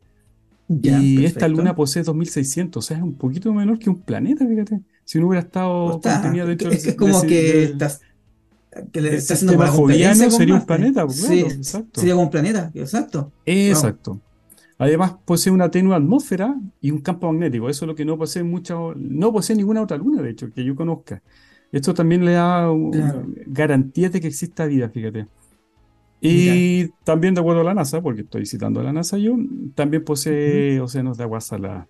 y 0.69 1.25
esta 1.25 1.47
luna 1.49 1.75
posee 1.75 2.03
2.600, 2.03 2.77
o 2.77 2.83
sea, 2.83 2.97
es 2.97 3.03
un 3.03 3.15
poquito 3.15 3.53
menor 3.53 3.79
que 3.79 3.91
un 3.91 4.01
planeta, 4.01 4.47
fíjate. 4.47 4.81
Si 5.05 5.19
no 5.19 5.27
hubiera 5.27 5.45
estado 5.45 6.01
contenido 6.01 6.47
dentro 6.47 6.71
es, 6.71 6.87
es 6.87 6.95
como 6.95 7.21
que 7.23 7.65
estás 7.65 8.01
que 8.93 9.01
le 9.01 9.17
estás 9.17 9.43
haciendo 9.43 9.67
joviano 9.67 10.31
sería 10.31 10.55
un 10.55 10.65
planeta, 10.65 11.05
pues, 11.05 11.23
sí, 11.23 11.41
exacto. 11.41 12.01
Sería 12.01 12.15
como 12.15 12.25
un 12.25 12.31
planeta, 12.31 12.71
exacto. 12.75 13.33
Exacto. 13.45 14.21
Además 14.79 15.15
posee 15.25 15.53
una 15.53 15.71
tenue 15.71 15.95
atmósfera 15.95 16.55
y 16.81 16.91
un 16.91 17.01
campo 17.01 17.31
magnético. 17.31 17.69
Eso 17.69 17.85
es 17.85 17.89
lo 17.89 17.95
que 17.95 18.05
no 18.05 18.17
posee 18.17 18.43
mucha, 18.43 18.75
no 18.97 19.33
posee 19.33 19.57
ninguna 19.57 19.83
otra 19.83 19.99
luna, 19.99 20.23
de 20.23 20.31
hecho, 20.31 20.51
que 20.51 20.65
yo 20.65 20.75
conozca. 20.75 21.23
Esto 21.73 21.95
también 21.95 22.25
le 22.25 22.33
da 22.33 22.69
garantías 23.47 24.13
de 24.13 24.21
que 24.21 24.27
exista 24.27 24.67
vida, 24.67 24.89
fíjate. 24.89 25.27
Y 26.21 26.89
también 27.05 27.35
de 27.35 27.41
acuerdo 27.41 27.63
a 27.63 27.65
la 27.65 27.75
NASA, 27.75 28.03
porque 28.03 28.23
estoy 28.23 28.45
citando 28.45 28.81
a 28.81 28.85
la 28.85 28.93
NASA 28.93 29.17
yo, 29.17 29.37
también 29.75 30.05
posee 30.05 30.81
océanos 30.81 31.17
de 31.17 31.25
agua 31.25 31.41
salada. 31.41 31.87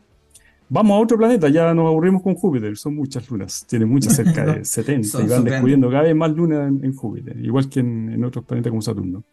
Vamos 0.72 0.92
a 0.96 1.00
otro 1.00 1.18
planeta, 1.18 1.48
ya 1.48 1.74
nos 1.74 1.88
aburrimos 1.88 2.22
con 2.22 2.36
Júpiter, 2.36 2.76
son 2.76 2.94
muchas 2.94 3.28
lunas, 3.28 3.66
tiene 3.68 3.86
muchas, 3.86 4.14
cerca 4.14 4.46
de 4.46 4.64
70, 4.64 5.24
y 5.24 5.26
van 5.26 5.42
descubriendo 5.42 5.90
cada 5.90 6.04
vez 6.04 6.14
más 6.14 6.30
lunas 6.30 6.68
en, 6.68 6.94
Júpiter, 6.94 7.36
igual 7.44 7.68
que 7.68 7.80
en, 7.80 8.22
otros 8.22 8.44
planetas 8.44 8.70
como 8.70 8.80
Saturno. 8.80 9.24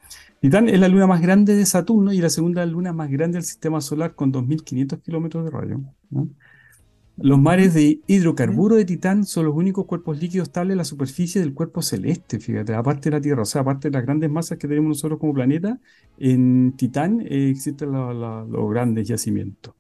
Titán 0.42 0.68
es 0.68 0.80
la 0.80 0.88
luna 0.88 1.06
más 1.06 1.22
grande 1.22 1.56
de 1.56 1.64
Saturno 1.68 2.12
y 2.12 2.22
la 2.22 2.32
segunda 2.32 2.66
luna 2.66 2.92
más 2.92 3.12
grande 3.12 3.36
del 3.36 3.44
sistema 3.44 3.82
solar 3.82 4.16
con 4.16 4.34
2.500 4.34 5.00
kilómetros 5.04 5.46
de 5.46 5.52
radio. 5.52 5.82
Los 7.20 7.40
mares 7.40 7.74
de 7.74 8.02
hidrocarburo 8.06 8.76
de 8.76 8.86
Titán 8.86 9.26
son 9.26 9.46
los 9.46 9.56
únicos 9.56 9.86
cuerpos 9.86 10.20
líquidos 10.20 10.50
estables 10.50 10.74
en 10.74 10.78
la 10.78 10.84
superficie 10.86 11.42
del 11.42 11.54
cuerpo 11.56 11.82
celeste, 11.82 12.40
fíjate, 12.40 12.76
aparte 12.76 13.10
de 13.10 13.16
la 13.18 13.22
Tierra, 13.22 13.42
o 13.42 13.46
sea, 13.46 13.62
aparte 13.62 13.90
de 13.90 13.94
las 13.98 14.06
grandes 14.06 14.30
masas 14.30 14.60
que 14.60 14.68
tenemos 14.68 14.90
nosotros 14.90 15.20
como 15.20 15.34
planeta, 15.34 15.80
en 16.18 16.74
Titán 16.78 17.22
eh, 17.22 17.50
existen 17.50 17.92
los 17.92 18.70
grandes 18.70 19.08
yacimientos. 19.08 19.77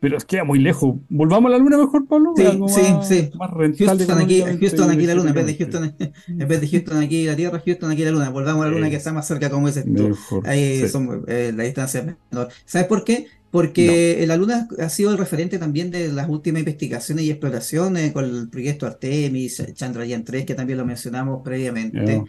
Pero 0.00 0.16
es 0.16 0.24
queda 0.24 0.44
muy 0.44 0.58
lejos. 0.58 0.96
¿Volvamos 1.10 1.50
a 1.50 1.52
la 1.52 1.58
Luna 1.58 1.76
mejor, 1.76 2.06
Pablo? 2.06 2.32
Sí, 2.34 2.44
sí, 2.68 2.82
sí. 3.02 3.30
Más 3.36 3.50
Houston 3.50 4.18
aquí, 4.18 4.40
Houston 4.40 4.90
aquí 4.90 5.06
la 5.06 5.14
Luna, 5.14 5.28
en 5.28 5.34
vez, 5.34 5.46
de 5.46 5.56
Houston, 5.56 5.94
en 6.26 6.48
vez 6.48 6.60
de 6.60 6.68
Houston 6.68 6.96
aquí 7.02 7.26
la 7.26 7.36
Tierra, 7.36 7.62
Houston 7.64 7.90
aquí 7.90 8.04
la 8.04 8.10
Luna. 8.10 8.30
Volvamos 8.30 8.64
a 8.64 8.68
la 8.68 8.74
Luna 8.74 8.88
que 8.88 8.96
está 8.96 9.12
más 9.12 9.28
cerca, 9.28 9.50
como 9.50 9.66
dices 9.66 9.84
tú. 9.84 10.16
Ahí 10.44 10.88
son, 10.88 11.24
eh, 11.28 11.52
la 11.54 11.64
distancia 11.64 12.00
es 12.00 12.06
menor. 12.30 12.48
¿Sabes 12.64 12.88
por 12.88 13.04
qué? 13.04 13.26
Porque 13.50 14.24
la 14.26 14.36
Luna 14.36 14.68
ha 14.78 14.88
sido 14.88 15.10
el 15.10 15.18
referente 15.18 15.58
también 15.58 15.90
de 15.90 16.08
las 16.08 16.28
últimas 16.28 16.60
investigaciones 16.60 17.24
y 17.24 17.30
exploraciones 17.30 18.12
con 18.12 18.24
el 18.24 18.48
proyecto 18.48 18.86
Artemis, 18.86 19.62
Chandrayaan 19.74 20.24
3, 20.24 20.46
que 20.46 20.54
también 20.54 20.78
lo 20.78 20.86
mencionamos 20.86 21.42
previamente. 21.44 22.24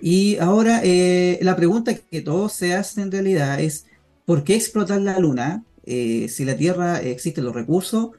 Y 0.00 0.36
ahora 0.36 0.80
eh, 0.84 1.40
la 1.42 1.56
pregunta 1.56 1.94
que 1.94 2.20
todos 2.20 2.52
se 2.52 2.74
hacen 2.74 3.04
en 3.04 3.10
realidad 3.10 3.58
es, 3.58 3.86
¿por 4.26 4.44
qué 4.44 4.54
explotar 4.54 5.00
la 5.00 5.18
Luna 5.18 5.64
eh, 5.90 6.28
si 6.28 6.44
la 6.44 6.56
Tierra 6.56 7.00
existen 7.00 7.44
los 7.44 7.54
recursos? 7.54 8.10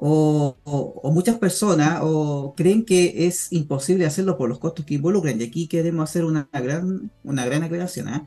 O, 0.00 0.56
muchas 1.12 1.38
personas 1.38 2.00
o 2.02 2.54
creen 2.56 2.84
que 2.84 3.26
es 3.26 3.52
imposible 3.52 4.06
hacerlo 4.06 4.38
por 4.38 4.48
los 4.48 4.60
costos 4.60 4.84
que 4.84 4.94
involucran. 4.94 5.40
Y 5.40 5.44
aquí 5.44 5.66
queremos 5.66 6.08
hacer 6.08 6.24
una 6.24 6.48
gran, 6.52 7.10
una 7.24 7.44
gran 7.44 7.64
aclaración. 7.64 8.08
¿ah? 8.08 8.26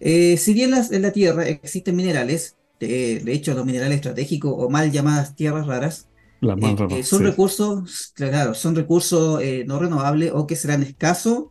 Eh, 0.00 0.36
si 0.36 0.52
bien 0.52 0.74
en 0.74 1.02
la 1.02 1.12
Tierra 1.12 1.46
existen 1.48 1.96
minerales, 1.96 2.56
de, 2.78 3.22
hecho 3.32 3.54
los 3.54 3.64
minerales 3.64 3.96
estratégicos 3.96 4.52
o 4.54 4.68
mal 4.68 4.92
llamadas 4.92 5.34
tierras 5.34 5.66
raras, 5.66 6.08
eh, 6.42 6.76
eh, 6.90 7.02
son 7.04 7.22
recursos, 7.22 8.12
claro, 8.16 8.54
son 8.54 8.74
recursos 8.74 9.40
eh, 9.42 9.64
no 9.64 9.78
renovables 9.78 10.32
o 10.34 10.46
que 10.46 10.56
serán 10.56 10.82
escasos 10.82 11.46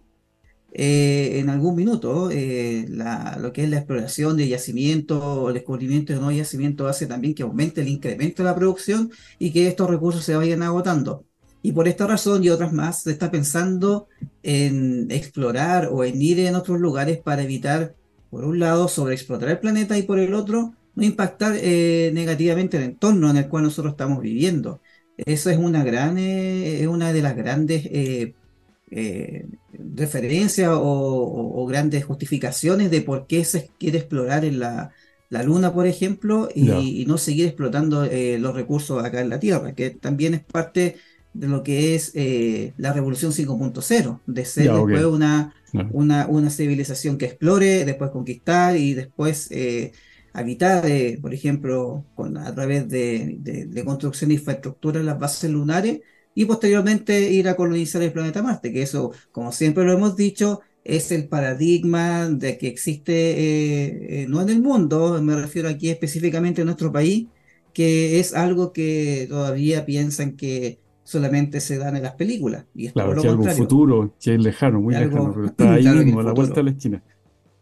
en 0.71 1.49
algún 1.49 1.75
minuto. 1.75 2.29
lo 2.29 3.53
que 3.53 3.63
es 3.63 3.69
la 3.69 3.77
exploración 3.77 4.37
de 4.37 4.47
yacimientos 4.47 5.21
o 5.21 5.49
el 5.49 5.55
descubrimiento 5.55 6.13
de 6.13 6.19
nuevos 6.19 6.37
yacimientos 6.37 6.89
hace 6.89 7.07
también 7.07 7.33
que 7.35 7.43
aumente 7.43 7.81
el 7.81 7.87
incremento 7.87 8.43
de 8.43 8.49
la 8.49 8.55
producción 8.55 9.11
y 9.39 9.51
que 9.51 9.67
estos 9.67 9.89
recursos 9.89 10.23
se 10.23 10.35
vayan 10.35 10.63
agotando. 10.63 11.25
Y 11.63 11.73
por 11.73 11.87
esta 11.87 12.07
razón 12.07 12.43
y 12.43 12.49
otras 12.49 12.73
más, 12.73 13.03
se 13.03 13.11
está 13.11 13.29
pensando 13.31 14.07
en 14.43 15.11
explorar 15.11 15.89
o 15.91 16.03
en 16.03 16.21
ir 16.21 16.39
en 16.39 16.55
otros 16.55 16.79
lugares 16.79 17.19
para 17.19 17.43
evitar, 17.43 17.95
por 18.29 18.45
un 18.45 18.59
lado, 18.59 18.87
sobreexplotar 18.87 19.49
el 19.49 19.59
planeta 19.59 19.97
y 19.97 20.03
por 20.03 20.19
el 20.19 20.33
otro, 20.33 20.73
no 20.95 21.03
impactar 21.03 21.53
eh, 21.57 22.11
negativamente 22.13 22.77
el 22.77 22.83
entorno 22.83 23.29
en 23.29 23.37
el 23.37 23.47
cual 23.47 23.63
nosotros 23.63 23.93
estamos 23.93 24.21
viviendo. 24.21 24.81
Eso 25.17 25.49
es 25.51 25.57
una 25.57 25.83
gran, 25.83 26.17
eh, 26.17 26.87
una 26.87 27.13
de 27.13 27.21
las 27.21 27.35
grandes 27.35 27.85
eh, 27.85 28.33
eh, 28.91 29.47
referencias 29.95 30.69
o, 30.73 31.65
grandes 31.67 32.05
justificaciones 32.05 32.91
de 32.91 33.01
por 33.01 33.25
qué 33.27 33.45
se 33.45 33.69
quiere 33.79 33.99
explorar 33.99 34.45
en 34.45 34.59
la, 34.59 34.91
Luna, 35.45 35.73
por 35.73 35.87
ejemplo, 35.87 36.49
y, 36.53 37.05
no 37.07 37.17
seguir 37.17 37.45
explotando 37.45 38.05
los 38.05 38.53
recursos 38.53 39.03
acá 39.03 39.21
en 39.21 39.29
la 39.29 39.39
Tierra, 39.39 39.73
que 39.73 39.89
también 39.91 40.33
es 40.33 40.43
parte 40.43 40.97
de 41.33 41.47
lo 41.47 41.63
que 41.63 41.95
es 41.95 42.13
la 42.75 42.91
revolución 42.91 43.31
5.0, 43.31 44.19
de 44.25 44.45
ser 44.45 44.73
después 44.73 45.05
una, 45.05 45.55
una, 45.91 46.27
una, 46.27 46.49
civilización 46.49 47.17
que 47.17 47.27
explore, 47.27 47.85
después 47.85 48.11
conquistar 48.11 48.75
y 48.75 48.93
después 48.93 49.49
habitar, 50.33 50.85
eh, 50.85 51.19
por 51.21 51.33
ejemplo, 51.33 52.05
con, 52.15 52.37
a 52.37 52.53
través 52.53 52.87
de, 52.87 53.83
construcción 53.85 54.29
de 54.29 54.35
infraestructura 54.35 54.99
en 54.99 55.05
las 55.05 55.19
bases 55.19 55.49
lunares 55.49 56.01
y 56.33 56.45
posteriormente 56.45 57.31
ir 57.31 57.49
a 57.49 57.55
colonizar 57.55 58.01
el 58.01 58.11
planeta 58.11 58.41
Marte, 58.41 58.71
que 58.71 58.81
eso, 58.81 59.11
como 59.31 59.51
siempre 59.51 59.83
lo 59.83 59.93
hemos 59.93 60.15
dicho, 60.15 60.61
es 60.83 61.11
el 61.11 61.27
paradigma 61.27 62.29
de 62.29 62.57
que 62.57 62.67
existe, 62.67 63.13
eh, 63.13 64.23
eh, 64.23 64.25
no 64.27 64.41
en 64.41 64.49
el 64.49 64.61
mundo, 64.61 65.21
me 65.21 65.35
refiero 65.35 65.69
aquí 65.69 65.89
específicamente 65.89 66.61
en 66.61 66.65
nuestro 66.65 66.91
país, 66.91 67.27
que 67.73 68.19
es 68.19 68.33
algo 68.33 68.73
que 68.73 69.27
todavía 69.29 69.85
piensan 69.85 70.35
que 70.35 70.79
solamente 71.03 71.59
se 71.59 71.77
dan 71.77 71.95
en 71.95 72.03
las 72.03 72.13
películas. 72.13 72.65
Y 72.73 72.87
es 72.87 72.93
claro, 72.93 73.21
que 73.21 73.27
algo 73.27 73.43
futuro, 73.43 74.13
que 74.19 74.35
es 74.35 74.41
lejano, 74.41 74.81
muy 74.81 74.93
lejano, 74.93 75.33
pero 75.33 75.45
está 75.47 75.73
ahí 75.73 75.85
mismo, 75.85 76.21
a 76.21 76.23
la 76.23 76.33
vuelta 76.33 76.55
de 76.55 76.63
la 76.63 76.71
esquina. 76.71 77.03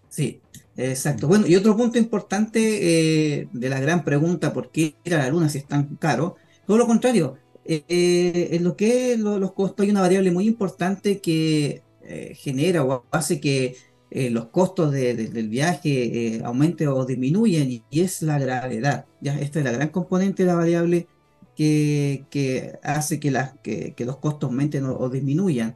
Sí, 0.07 0.41
Exacto. 0.79 1.27
Bueno, 1.27 1.45
y 1.45 1.55
otro 1.55 1.75
punto 1.75 1.97
importante 1.97 3.39
eh, 3.41 3.49
de 3.51 3.69
la 3.69 3.81
gran 3.81 4.05
pregunta, 4.05 4.53
¿por 4.53 4.71
qué 4.71 4.95
ir 5.03 5.15
a 5.15 5.17
la 5.17 5.29
luna 5.29 5.49
si 5.49 5.57
es 5.57 5.67
tan 5.67 5.97
caro? 5.97 6.37
Todo 6.65 6.77
lo 6.77 6.87
contrario, 6.87 7.35
eh, 7.69 7.83
eh, 7.87 8.49
en 8.51 8.63
lo 8.63 8.75
que 8.75 9.15
los 9.17 9.53
costos 9.53 9.83
hay 9.83 9.91
una 9.91 10.01
variable 10.01 10.31
muy 10.31 10.47
importante 10.47 11.19
que 11.19 11.83
genera 12.33 12.83
o 12.83 13.05
hace 13.11 13.39
que 13.39 13.75
los 14.09 14.47
costos 14.47 14.91
del 14.91 15.49
viaje 15.49 16.41
aumenten 16.43 16.87
o 16.87 17.05
disminuyan 17.05 17.69
y, 17.69 17.83
es 17.91 18.23
la 18.23 18.39
gravedad. 18.39 19.05
¿ya? 19.21 19.39
Esta 19.39 19.59
es 19.59 19.65
la 19.65 19.71
gran 19.71 19.89
componente 19.89 20.43
de 20.43 20.47
la 20.47 20.55
variable 20.55 21.07
que, 21.55 22.79
hace 22.81 23.19
que, 23.19 23.29
las, 23.29 23.53
que, 23.61 23.93
los 23.99 24.17
costos 24.17 24.49
aumenten 24.49 24.85
o 24.85 25.09
disminuyan. 25.09 25.75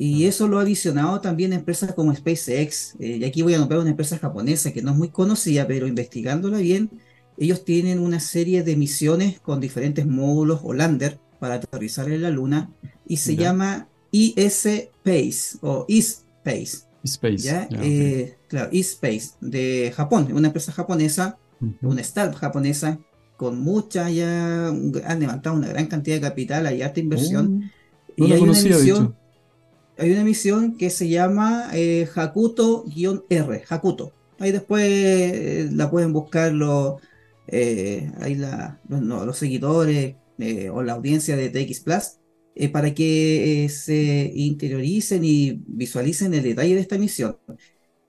Y 0.00 0.26
eso 0.26 0.46
lo 0.46 0.60
ha 0.60 0.62
adicionado 0.62 1.20
también 1.20 1.52
empresas 1.52 1.92
como 1.92 2.14
SpaceX. 2.14 2.94
Eh, 3.00 3.18
y 3.20 3.24
aquí 3.24 3.42
voy 3.42 3.54
a 3.54 3.58
nombrar 3.58 3.80
una 3.80 3.90
empresa 3.90 4.16
japonesa 4.16 4.72
que 4.72 4.80
no 4.80 4.92
es 4.92 4.96
muy 4.96 5.08
conocida, 5.08 5.66
pero 5.66 5.88
investigándola 5.88 6.58
bien, 6.58 6.88
ellos 7.36 7.64
tienen 7.64 7.98
una 7.98 8.20
serie 8.20 8.62
de 8.62 8.76
misiones 8.76 9.40
con 9.40 9.58
diferentes 9.58 10.06
módulos 10.06 10.60
o 10.62 10.72
lander 10.72 11.18
para 11.38 11.54
aterrizar 11.54 12.10
en 12.10 12.22
la 12.22 12.30
Luna 12.30 12.70
y 13.06 13.18
se 13.18 13.36
llama 13.36 13.88
ES-Space 14.12 15.58
o 15.62 15.86
E-Space. 15.88 16.88
Space. 17.04 17.38
¿ya? 17.38 17.68
Eh, 17.70 18.36
claro, 18.48 18.70
E-Space 18.72 19.30
de 19.40 19.92
Japón, 19.94 20.28
una 20.32 20.48
empresa 20.48 20.72
japonesa, 20.72 21.38
una 21.82 22.00
startup 22.00 22.38
japonesa 22.38 22.98
con 23.38 23.60
mucha 23.60 24.10
ya, 24.10 24.66
han 24.66 25.20
levantado 25.20 25.54
una 25.54 25.68
gran 25.68 25.86
cantidad 25.86 26.16
de 26.16 26.22
capital, 26.22 26.66
hay 26.66 26.82
alta 26.82 26.98
inversión. 26.98 27.70
Oh, 28.18 28.26
y 28.26 28.32
hay 28.32 28.40
una 28.40 28.52
misión, 28.52 29.14
hay 29.96 30.10
una 30.10 30.24
misión 30.24 30.76
que 30.76 30.90
se 30.90 31.08
llama 31.08 31.70
eh, 31.72 32.08
Hakuto-R, 32.12 33.64
Hakuto. 33.68 34.12
Ahí 34.40 34.50
después 34.50 34.84
eh, 34.84 35.68
la 35.72 35.88
pueden 35.88 36.12
buscar 36.12 36.52
los, 36.52 37.00
eh, 37.46 38.10
ahí 38.20 38.34
los, 38.34 39.38
seguidores 39.38 40.16
o 40.72 40.82
la 40.82 40.92
audiencia 40.92 41.36
de 41.36 41.50
TX 41.50 41.80
Plus 41.80 42.18
para 42.72 42.92
que 42.92 43.68
se 43.70 44.32
interioricen 44.34 45.24
y 45.24 45.62
visualicen 45.66 46.34
el 46.34 46.42
detalle 46.42 46.74
de 46.74 46.80
esta 46.80 46.98
misión. 46.98 47.36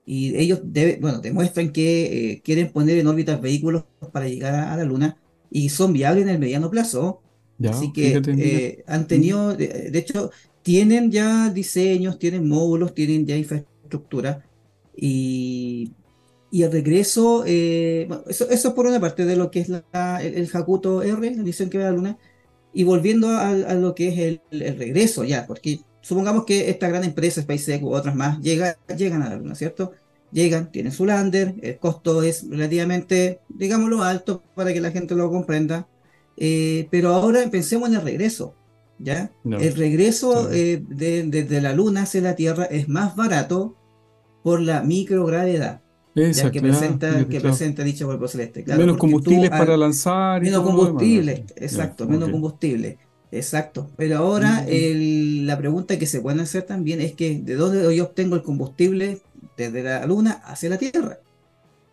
Y 0.04 0.36
ellos 0.36 0.60
bueno, 1.00 1.20
demuestran 1.20 1.72
que 1.72 2.40
quieren 2.44 2.72
poner 2.72 2.98
en 2.98 3.06
órbita 3.06 3.36
vehículos 3.36 3.84
para 4.12 4.28
llegar 4.28 4.54
a, 4.54 4.76
la 4.76 4.84
Luna 4.84 5.16
y 5.50 5.68
son 5.68 5.92
viables 5.92 6.24
en 6.24 6.30
el 6.30 6.38
mediano 6.38 6.70
plazo. 6.70 7.22
Así 7.68 7.92
que 7.92 8.82
han 8.86 9.06
tenido, 9.06 9.54
de, 9.54 9.90
hecho, 9.94 10.30
tienen 10.62 11.10
ya 11.10 11.50
diseños, 11.50 12.18
tienen 12.18 12.48
módulos, 12.48 12.94
tienen 12.94 13.26
ya 13.26 13.36
infraestructura 13.36 14.44
y, 14.96 15.92
y 16.50 16.62
el 16.64 16.72
regreso, 16.72 17.44
eh, 17.46 18.08
eso, 18.28 18.48
eso, 18.50 18.68
es 18.68 18.74
por 18.74 18.86
una 18.86 19.00
parte 19.00 19.24
de 19.24 19.36
lo 19.36 19.50
que 19.50 19.60
es 19.60 19.68
la, 19.68 20.20
el, 20.22 20.48
Hakuto 20.52 21.02
R, 21.02 21.34
la 21.36 21.42
misión 21.42 21.70
que 21.70 21.78
va 21.78 21.84
a 21.84 21.90
la 21.90 21.96
Luna, 21.96 22.18
y 22.72 22.84
volviendo 22.84 23.28
a, 23.28 23.52
lo 23.74 23.94
que 23.94 24.08
es 24.08 24.40
el, 24.50 24.76
regreso 24.76 25.24
ya, 25.24 25.46
porque 25.46 25.80
supongamos 26.00 26.44
que 26.44 26.70
esta 26.70 26.88
gran 26.88 27.04
empresa, 27.04 27.42
SpaceX 27.42 27.82
u 27.82 27.92
otras 27.92 28.14
más, 28.14 28.40
llega, 28.40 28.76
llegan 28.96 29.22
a 29.22 29.30
la 29.30 29.36
Luna, 29.36 29.54
¿cierto? 29.54 29.92
Llegan, 30.32 30.70
tienen 30.70 30.92
su 30.92 31.06
lander, 31.06 31.54
el 31.62 31.78
costo 31.78 32.22
es 32.22 32.48
relativamente, 32.48 33.40
digámoslo, 33.48 34.02
alto 34.02 34.42
para 34.54 34.72
que 34.72 34.80
la 34.80 34.90
gente 34.90 35.14
lo 35.14 35.30
comprenda, 35.30 35.88
eh, 36.36 36.88
pero 36.90 37.10
ahora 37.14 37.48
pensemos 37.50 37.88
en 37.88 37.96
el 37.96 38.02
regreso. 38.02 38.54
¿ya? 38.98 39.32
El 39.44 39.74
regreso 39.74 40.50
eh, 40.52 40.82
de, 40.88 41.60
la 41.60 41.72
Luna 41.72 42.02
hacia 42.02 42.20
la 42.20 42.36
Tierra 42.36 42.64
es 42.64 42.88
más 42.88 43.16
barato 43.16 43.76
por 44.42 44.60
la 44.60 44.82
microgravedad. 44.82 45.82
Que 46.14 46.60
presenta, 46.60 47.28
que 47.28 47.40
presenta 47.40 47.82
dicho 47.84 48.06
cuerpo 48.06 48.28
celeste. 48.28 48.64
menos 48.66 48.96
combustible 48.96 49.50
para 49.50 49.76
lanzar. 49.76 50.42
menos 50.42 50.62
combustible, 50.62 51.44
exacto, 51.56 52.08
menos 52.08 52.30
combustible. 52.30 52.98
Exacto. 53.32 53.88
Pero 53.96 54.18
ahora 54.18 54.66
la 54.68 55.58
pregunta 55.58 55.98
que 55.98 56.06
se 56.06 56.20
puede 56.20 56.42
hacer 56.42 56.62
también 56.62 57.00
es 57.00 57.12
que 57.12 57.40
¿de 57.40 57.54
dónde 57.54 57.94
yo 57.96 58.04
obtengo 58.04 58.34
el 58.34 58.42
combustible 58.42 59.20
desde 59.56 59.82
la 59.82 60.04
Luna 60.06 60.42
hacia 60.44 60.70
la 60.70 60.78
Tierra? 60.78 61.20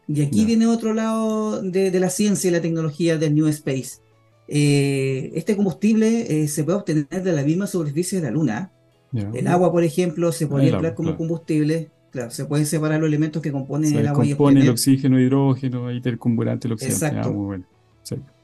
Y 0.07 0.21
aquí 0.21 0.45
viene 0.45 0.67
otro 0.67 0.93
lado 0.93 1.61
de, 1.61 1.91
de, 1.91 1.99
la 1.99 2.09
ciencia 2.09 2.47
y 2.47 2.51
la 2.51 2.61
tecnología 2.61 3.17
del 3.17 3.35
New 3.35 3.47
Space. 3.47 3.99
Eh, 4.47 5.31
este 5.35 5.55
combustible 5.55 6.43
eh, 6.43 6.47
se 6.47 6.63
puede 6.63 6.77
obtener 6.77 7.23
de 7.23 7.33
la 7.33 7.43
misma 7.43 7.67
superficie 7.67 8.19
de 8.19 8.25
la 8.25 8.31
Luna. 8.31 8.71
El 9.33 9.47
agua, 9.47 9.71
por 9.71 9.83
ejemplo, 9.83 10.31
se 10.31 10.47
puede 10.47 10.69
emplear 10.69 10.93
como 10.93 11.17
combustible. 11.17 11.89
Claro, 12.11 12.31
se 12.31 12.45
pueden 12.45 12.65
separar 12.65 12.99
los 12.99 13.07
elementos 13.07 13.41
que 13.41 13.51
componen 13.51 13.93
el 13.95 14.07
agua 14.07 14.25
y 14.25 14.31
el, 14.31 14.57
el 14.57 14.69
oxígeno, 14.69 15.19
hidrógeno, 15.19 15.91
intercomburante, 15.91 16.67
el 16.67 16.73
oxígeno. 16.73 16.95
Exacto. 16.95 17.29
Ah, 17.29 17.31
muy 17.31 17.45
bueno. 17.45 17.65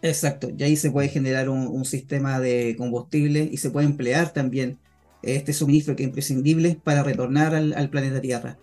Exacto. 0.02 0.50
Y 0.58 0.64
ahí 0.64 0.76
se 0.76 0.92
puede 0.92 1.08
generar 1.08 1.50
un, 1.50 1.86
sistema 1.86 2.40
de 2.40 2.76
combustible 2.78 3.48
y 3.52 3.58
se 3.58 3.70
puede 3.70 3.86
emplear 3.86 4.34
también 4.34 4.78
este 5.22 5.54
suministro 5.54 5.96
que 5.96 6.04
es 6.04 6.08
imprescindible 6.08 6.78
para 6.84 7.04
retornar 7.04 7.56
al 7.56 7.90
planeta 7.90 8.20
Tierra. 8.20 8.58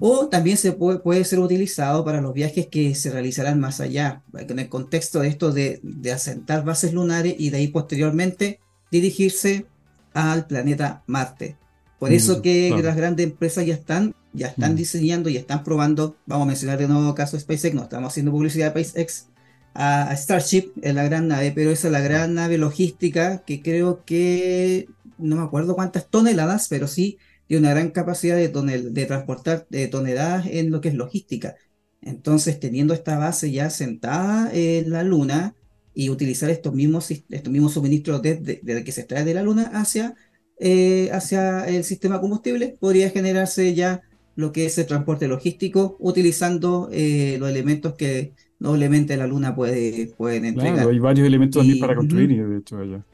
O 0.00 0.28
también 0.28 0.56
se 0.56 0.72
puede, 0.72 0.98
puede, 0.98 1.24
ser 1.24 1.38
utilizado 1.38 2.04
para 2.04 2.20
los 2.20 2.34
viajes 2.34 2.66
que 2.66 2.94
se 2.94 3.10
realizarán 3.10 3.60
más 3.60 3.80
allá, 3.80 4.22
en 4.36 4.58
el 4.58 4.68
contexto 4.68 5.20
de 5.20 5.28
esto 5.28 5.52
de, 5.52 5.80
asentar 6.12 6.64
bases 6.64 6.92
lunares 6.92 7.34
y 7.38 7.50
de 7.50 7.58
ahí 7.58 7.68
posteriormente 7.68 8.60
dirigirse 8.90 9.66
al 10.12 10.46
planeta 10.46 11.02
Marte. 11.06 11.56
Por 11.98 12.12
eso 12.12 12.38
mm, 12.38 12.42
que 12.42 12.80
las 12.82 12.96
grandes 12.96 13.26
empresas 13.26 13.66
ya 13.66 13.74
están, 13.74 14.14
ya 14.32 14.48
están 14.48 14.72
mm. 14.72 14.76
diseñando 14.76 15.28
y 15.28 15.36
están 15.36 15.64
probando, 15.64 16.16
vamos 16.26 16.44
a 16.44 16.48
mencionar 16.48 16.78
de 16.78 16.88
nuevo 16.88 17.08
el 17.08 17.14
caso 17.14 17.36
de 17.36 17.42
SpaceX, 17.42 17.74
no 17.74 17.82
estamos 17.84 18.12
haciendo 18.12 18.32
publicidad 18.32 18.74
de 18.74 18.84
SpaceX, 18.84 19.26
a, 19.74 20.14
Starship, 20.16 20.72
es 20.82 20.94
la 20.94 21.04
gran 21.04 21.28
nave, 21.28 21.52
pero 21.52 21.70
esa 21.70 21.88
es 21.88 21.92
la 21.92 22.00
gran 22.00 22.34
nave 22.34 22.58
logística 22.58 23.38
que 23.44 23.62
creo 23.62 24.04
que, 24.04 24.88
no 25.18 25.36
me 25.36 25.42
acuerdo 25.42 25.74
cuántas 25.74 26.08
toneladas, 26.08 26.68
pero 26.68 26.86
sí 26.86 27.18
y 27.46 27.56
una 27.56 27.70
gran 27.70 27.90
capacidad 27.90 28.36
de, 28.36 28.48
de 28.48 29.06
transportar 29.06 29.66
de 29.68 29.86
toneladas 29.88 30.46
en 30.46 30.70
lo 30.70 30.80
que 30.80 30.88
es 30.88 30.94
logística. 30.94 31.56
Entonces, 32.00 32.60
teniendo 32.60 32.94
esta 32.94 33.18
base 33.18 33.50
ya 33.50 33.70
sentada 33.70 34.50
en 34.52 34.90
la 34.90 35.02
Luna 35.02 35.54
y 35.94 36.10
utilizar 36.10 36.50
estos 36.50 36.74
mismos, 36.74 37.10
estos 37.10 37.52
mismos 37.52 37.72
suministros 37.72 38.20
desde, 38.20 38.84
que 38.84 38.92
se 38.92 39.02
extrae 39.02 39.24
de 39.24 39.34
la 39.34 39.42
Luna 39.42 39.70
hacia, 39.74 40.14
eh, 40.58 41.10
hacia 41.12 41.66
el 41.66 41.84
sistema 41.84 42.20
combustible, 42.20 42.76
podría 42.78 43.10
generarse 43.10 43.74
ya 43.74 44.02
lo 44.36 44.52
que 44.52 44.66
es 44.66 44.78
el 44.78 44.86
transporte 44.86 45.28
logístico 45.28 45.96
utilizando 45.98 46.88
eh, 46.92 47.36
los 47.38 47.48
elementos 47.48 47.94
que 47.94 48.32
noblemente 48.58 49.16
la 49.16 49.26
Luna 49.26 49.54
puede 49.54 50.12
pueden 50.16 50.44
entregar. 50.44 50.74
Claro, 50.74 50.90
hay 50.90 50.98
varios 50.98 51.26
elementos 51.26 51.60
también 51.60 51.80
para 51.80 51.94
construir, 51.94 52.30
y 52.32 52.36
de 52.36 52.58
hecho, 52.58 52.78
allá. 52.78 53.04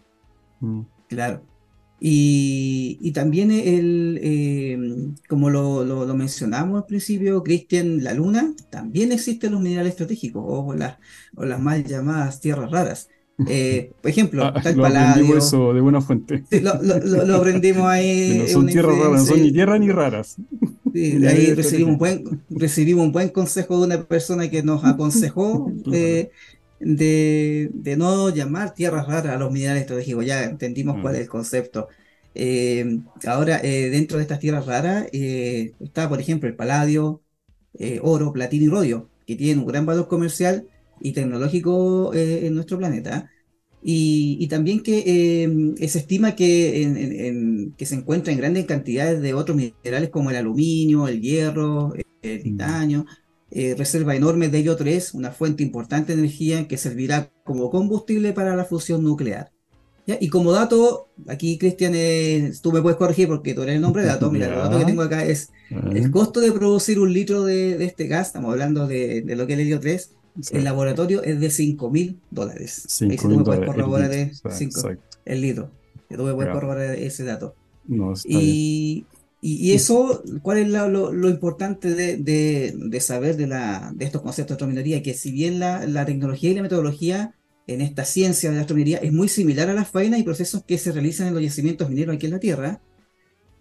Mm. 0.60 0.80
Claro. 1.08 1.42
Y, 2.02 3.12
también 3.12 3.50
el, 3.50 4.18
eh, 4.22 4.78
como 5.28 5.50
lo, 5.50 5.84
lo, 5.84 6.14
mencionamos 6.14 6.80
al 6.80 6.86
principio, 6.86 7.42
Cristian, 7.42 8.02
la 8.02 8.14
Luna, 8.14 8.54
también 8.70 9.12
existen 9.12 9.52
los 9.52 9.60
minerales 9.60 9.92
estratégicos 9.92 10.42
o 10.46 10.74
las, 10.74 10.96
o 11.36 11.44
las 11.44 11.60
mal 11.60 11.84
llamadas 11.84 12.40
tierras 12.40 12.70
raras. 12.70 13.10
Eh, 13.48 13.92
por 14.00 14.10
ejemplo, 14.10 14.44
ah, 14.44 14.60
tal 14.62 14.76
lo 14.76 14.82
paladio. 14.82 15.36
eso 15.36 15.72
de 15.72 15.80
buena 15.80 16.00
fuente. 16.00 16.44
lo, 16.60 16.74
lo, 16.82 17.36
aprendimos 17.36 17.86
ahí. 17.86 18.38
no 18.42 18.48
son 18.48 18.66
tierras 18.66 18.96
raras, 18.96 19.20
no 19.20 19.26
son 19.26 19.42
ni 19.42 19.52
tierras 19.52 19.80
ni 19.80 19.90
raras. 19.90 20.36
de 20.84 21.28
ahí 21.28 21.54
recibimos 21.54 21.92
un, 21.92 21.98
buen, 21.98 22.42
recibimos 22.50 23.06
un 23.06 23.12
buen 23.12 23.28
consejo 23.30 23.78
de 23.78 23.86
una 23.86 24.04
persona 24.04 24.50
que 24.50 24.62
nos 24.62 24.84
aconsejó. 24.84 25.72
Eh, 25.92 26.30
de, 27.74 27.96
no 27.98 28.30
llamar 28.30 28.72
tierras 28.72 29.06
raras 29.06 29.34
a 29.34 29.38
los 29.38 29.52
minerales 29.52 29.82
estratégicos. 29.82 30.24
Ya 30.24 30.44
entendimos 30.44 30.96
cuál 31.02 31.14
es 31.16 31.22
el 31.22 31.28
concepto. 31.28 31.88
Eh, 32.34 33.00
ahora, 33.26 33.60
eh, 33.62 33.90
dentro 33.90 34.16
de 34.16 34.22
estas 34.22 34.38
tierras 34.38 34.64
raras 34.64 35.06
está, 35.12 36.08
por 36.08 36.20
ejemplo, 36.20 36.48
el 36.48 36.56
paladio, 36.56 37.20
oro, 38.00 38.32
platino 38.32 38.64
y 38.64 38.68
rodio, 38.68 39.08
que 39.26 39.36
tienen 39.36 39.58
un 39.58 39.66
gran 39.66 39.84
valor 39.84 40.08
comercial 40.08 40.64
y 41.00 41.12
tecnológico 41.12 42.12
en 42.14 42.54
nuestro 42.54 42.78
planeta. 42.78 43.30
Y, 43.82 44.46
también 44.48 44.82
que 44.82 45.74
se 45.88 45.98
estima 45.98 46.36
que, 46.36 47.72
que 47.76 47.86
se 47.86 47.94
encuentra 47.94 48.32
en 48.32 48.38
grandes 48.38 48.66
cantidades 48.66 49.22
de 49.22 49.34
otros 49.34 49.56
minerales 49.56 50.10
como 50.10 50.30
el 50.30 50.36
aluminio, 50.36 51.08
el 51.08 51.20
hierro, 51.20 51.94
el 52.22 52.42
titanio, 52.42 53.06
reserva 53.50 54.14
enorme 54.14 54.48
de 54.48 54.58
ello 54.58 54.76
3, 54.76 55.14
una 55.14 55.30
fuente 55.30 55.62
importante 55.62 56.14
de 56.14 56.20
energía 56.20 56.68
que 56.68 56.76
servirá 56.76 57.30
como 57.44 57.70
combustible 57.70 58.32
para 58.32 58.54
la 58.54 58.64
fusión 58.64 59.02
nuclear. 59.02 59.50
Y 60.18 60.28
como 60.28 60.52
dato, 60.52 61.10
aquí 61.28 61.58
Cristian, 61.58 61.92
eh, 61.94 62.52
tú 62.62 62.72
me 62.72 62.80
puedes 62.80 62.96
corregir 62.96 63.28
porque 63.28 63.54
tú 63.54 63.62
eres 63.62 63.76
el 63.76 63.80
nombre 63.80 64.02
de 64.02 64.08
dato. 64.08 64.30
Mira, 64.30 64.46
el 64.46 64.54
dato 64.54 64.78
que 64.78 64.84
tengo 64.86 65.02
acá 65.02 65.24
es 65.24 65.50
el 65.70 66.10
costo 66.10 66.40
de 66.40 66.52
producir 66.52 66.98
un 66.98 67.12
litro 67.12 67.44
de, 67.44 67.84
este 67.84 68.06
gas, 68.06 68.28
estamos 68.28 68.50
hablando 68.50 68.86
de, 68.86 69.22
lo 69.26 69.46
que 69.46 69.52
es 69.52 69.58
el 69.58 69.66
helio 69.66 69.80
3, 69.80 70.16
el 70.52 70.64
laboratorio 70.64 71.22
es 71.22 71.40
de 71.40 71.50
5 71.50 71.90
mil 71.90 72.18
dólares. 72.30 73.00
Ahí 73.02 73.16
tú 73.16 73.28
me 73.28 73.44
puedes 73.44 73.66
corroborar 73.66 74.12
el, 74.12 74.32
el 75.24 75.40
litro. 75.40 75.70
Tú 76.08 76.24
me 76.24 76.34
puedes 76.34 76.52
corroborar 76.52 76.94
ese 76.96 77.24
dato. 77.24 77.54
y, 78.24 79.04
y, 79.42 79.72
eso, 79.72 80.22
¿cuál 80.42 80.58
es 80.58 80.68
lo, 80.68 81.28
importante 81.28 81.94
de, 81.94 83.00
saber 83.00 83.36
de, 83.36 83.46
la, 83.46 83.92
de 83.94 84.04
estos 84.04 84.22
conceptos 84.22 84.58
de 84.58 84.66
minería? 84.66 85.02
Que 85.02 85.14
si 85.14 85.30
bien 85.30 85.58
la, 85.58 85.86
la 85.86 86.04
tecnología 86.04 86.50
y 86.50 86.54
la 86.54 86.62
metodología 86.62 87.34
en 87.66 87.80
esta 87.80 88.04
ciencia 88.04 88.50
de 88.50 88.56
la 88.56 88.62
astrominería 88.62 88.98
es 88.98 89.12
muy 89.12 89.28
similar 89.28 89.70
a 89.70 89.74
las 89.74 89.88
faenas 89.88 90.20
y 90.20 90.24
procesos 90.24 90.64
que 90.64 90.76
se 90.76 90.92
realizan 90.92 91.28
en 91.28 91.34
los 91.34 91.42
yacimientos 91.42 91.88
mineros 91.88 92.16
aquí 92.16 92.26
en 92.26 92.32
la 92.32 92.40
Tierra. 92.40 92.80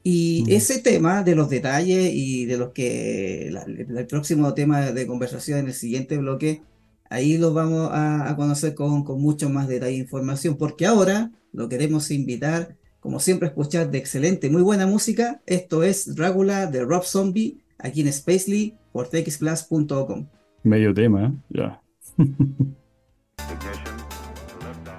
Y 0.03 0.45
ese 0.53 0.79
tema 0.79 1.23
de 1.23 1.35
los 1.35 1.49
detalles 1.49 2.11
y 2.13 2.45
de 2.45 2.57
los 2.57 2.71
que 2.71 3.49
el 3.49 4.07
próximo 4.07 4.53
tema 4.53 4.91
de 4.91 5.07
conversación 5.07 5.59
en 5.59 5.67
el 5.67 5.73
siguiente 5.73 6.17
bloque, 6.17 6.61
ahí 7.09 7.37
lo 7.37 7.53
vamos 7.53 7.89
a, 7.91 8.33
conocer 8.37 8.75
con, 8.75 9.03
con, 9.03 9.21
mucho 9.21 9.49
más 9.49 9.67
detalle 9.67 9.95
e 9.95 9.99
información, 9.99 10.55
porque 10.57 10.85
ahora 10.85 11.31
lo 11.51 11.67
queremos 11.67 12.11
invitar, 12.11 12.77
como 12.99 13.19
siempre, 13.19 13.47
a 13.47 13.51
escuchar 13.51 13.91
de 13.91 13.97
excelente, 13.97 14.49
muy 14.49 14.61
buena 14.61 14.87
música. 14.87 15.41
Esto 15.45 15.83
es 15.83 16.15
Dragula 16.15 16.67
de 16.67 16.85
Rob 16.85 17.03
Zombie, 17.03 17.59
aquí 17.77 18.01
en 18.01 18.13
Spacely 18.13 18.75
por 18.93 19.09
txplus.com. 19.09 20.27
Medio 20.63 20.93
tema, 20.93 21.27
¿eh? 21.27 21.31
ya. 21.49 21.81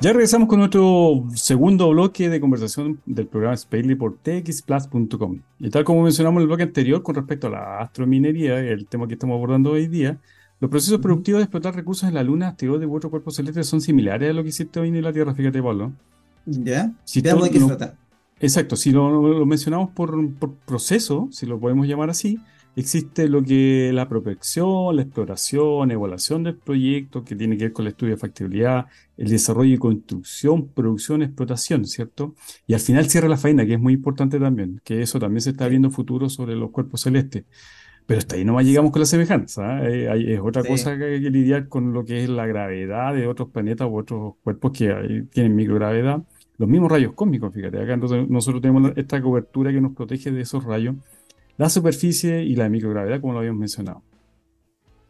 Ya 0.02 0.14
regresamos 0.14 0.48
con 0.48 0.60
nuestro 0.60 1.26
segundo 1.34 1.90
bloque 1.90 2.30
de 2.30 2.40
conversación 2.40 3.02
del 3.04 3.26
programa 3.26 3.54
Spacely 3.54 3.96
por 3.96 4.16
txplus.com. 4.16 5.40
Y 5.58 5.68
tal 5.68 5.84
como 5.84 6.02
mencionamos 6.02 6.38
en 6.38 6.42
el 6.42 6.46
bloque 6.46 6.62
anterior 6.62 7.02
con 7.02 7.16
respecto 7.16 7.48
a 7.48 7.50
la 7.50 7.78
astrominería, 7.80 8.60
el 8.60 8.86
tema 8.86 9.06
que 9.06 9.12
estamos 9.12 9.36
abordando 9.36 9.72
hoy 9.72 9.88
día, 9.88 10.18
los 10.58 10.70
procesos 10.70 11.00
productivos 11.00 11.40
de 11.40 11.44
explotar 11.44 11.74
recursos 11.74 12.08
en 12.08 12.14
la 12.14 12.22
Luna, 12.22 12.48
asteroides 12.48 12.88
u 12.88 12.96
otros 12.96 13.10
cuerpos 13.10 13.36
celestes 13.36 13.66
son 13.66 13.82
similares 13.82 14.30
a 14.30 14.32
lo 14.32 14.42
que 14.42 14.48
existe 14.48 14.80
hoy 14.80 14.88
en 14.88 15.02
la 15.02 15.12
Tierra, 15.12 15.34
fíjate, 15.34 15.62
Pablo. 15.62 15.92
Ya, 16.46 16.92
si 17.04 17.20
de 17.20 17.50
qué 17.52 17.60
trata. 17.60 17.94
Exacto, 18.40 18.76
si 18.76 18.92
lo, 18.92 19.44
mencionamos 19.44 19.90
por, 19.90 20.32
por 20.36 20.54
proceso, 20.54 21.28
si 21.30 21.44
lo 21.44 21.60
podemos 21.60 21.86
llamar 21.86 22.08
así, 22.08 22.40
existe 22.76 23.28
lo 23.28 23.42
que 23.42 23.90
la 23.92 24.08
prospección, 24.08 24.96
la 24.96 25.02
exploración, 25.02 25.90
evaluación 25.90 26.44
del 26.44 26.56
proyecto, 26.56 27.24
que 27.24 27.36
tiene 27.36 27.56
que 27.56 27.64
ver 27.64 27.72
con 27.72 27.86
el 27.86 27.92
estudio 27.92 28.14
de 28.14 28.20
factibilidad, 28.20 28.86
el 29.16 29.28
desarrollo 29.28 29.74
y 29.74 29.78
construcción, 29.78 30.68
producción, 30.68 31.22
explotación, 31.22 31.84
¿cierto? 31.84 32.34
Y 32.66 32.74
al 32.74 32.80
final 32.80 33.08
cierra 33.08 33.28
la 33.28 33.36
faena, 33.36 33.66
que 33.66 33.74
es 33.74 33.80
muy 33.80 33.94
importante 33.94 34.38
también, 34.38 34.80
que 34.84 35.02
eso 35.02 35.18
también 35.18 35.40
se 35.42 35.50
está 35.50 35.68
viendo 35.68 35.90
futuro 35.90 36.28
sobre 36.28 36.56
los 36.56 36.70
cuerpos 36.70 37.02
celestes. 37.02 37.44
Pero 38.06 38.18
hasta 38.18 38.36
ahí 38.36 38.44
no 38.44 38.54
más 38.54 38.64
llegamos 38.64 38.90
con 38.90 39.00
la 39.00 39.06
semejanza. 39.06 39.76
¿ah? 39.76 39.88
Eh, 39.88 40.34
es 40.34 40.40
otra 40.40 40.64
cosa 40.64 40.96
que 40.98 41.04
hay 41.04 41.22
que 41.22 41.30
lidiar 41.30 41.68
con 41.68 41.92
lo 41.92 42.04
que 42.04 42.24
es 42.24 42.28
la 42.28 42.46
gravedad 42.46 43.14
de 43.14 43.26
otros 43.26 43.50
planetas 43.50 43.88
u 43.88 43.96
otros 43.96 44.34
cuerpos 44.42 44.72
que 44.72 45.26
tienen 45.32 45.54
microgravedad. 45.54 46.22
Los 46.58 46.68
mismos 46.68 46.90
rayos 46.90 47.12
cósmicos, 47.14 47.54
fíjate, 47.54 47.80
acá 47.80 47.96
nosotros 47.96 48.60
tenemos 48.60 48.92
esta 48.96 49.22
cobertura 49.22 49.72
que 49.72 49.80
nos 49.80 49.92
protege 49.92 50.30
de 50.30 50.42
esos 50.42 50.64
rayos 50.64 50.96
la 51.60 51.68
superficie 51.68 52.42
y 52.42 52.56
la 52.56 52.70
microgravedad, 52.70 53.20
como 53.20 53.34
lo 53.34 53.40
habíamos 53.40 53.60
mencionado. 53.60 54.02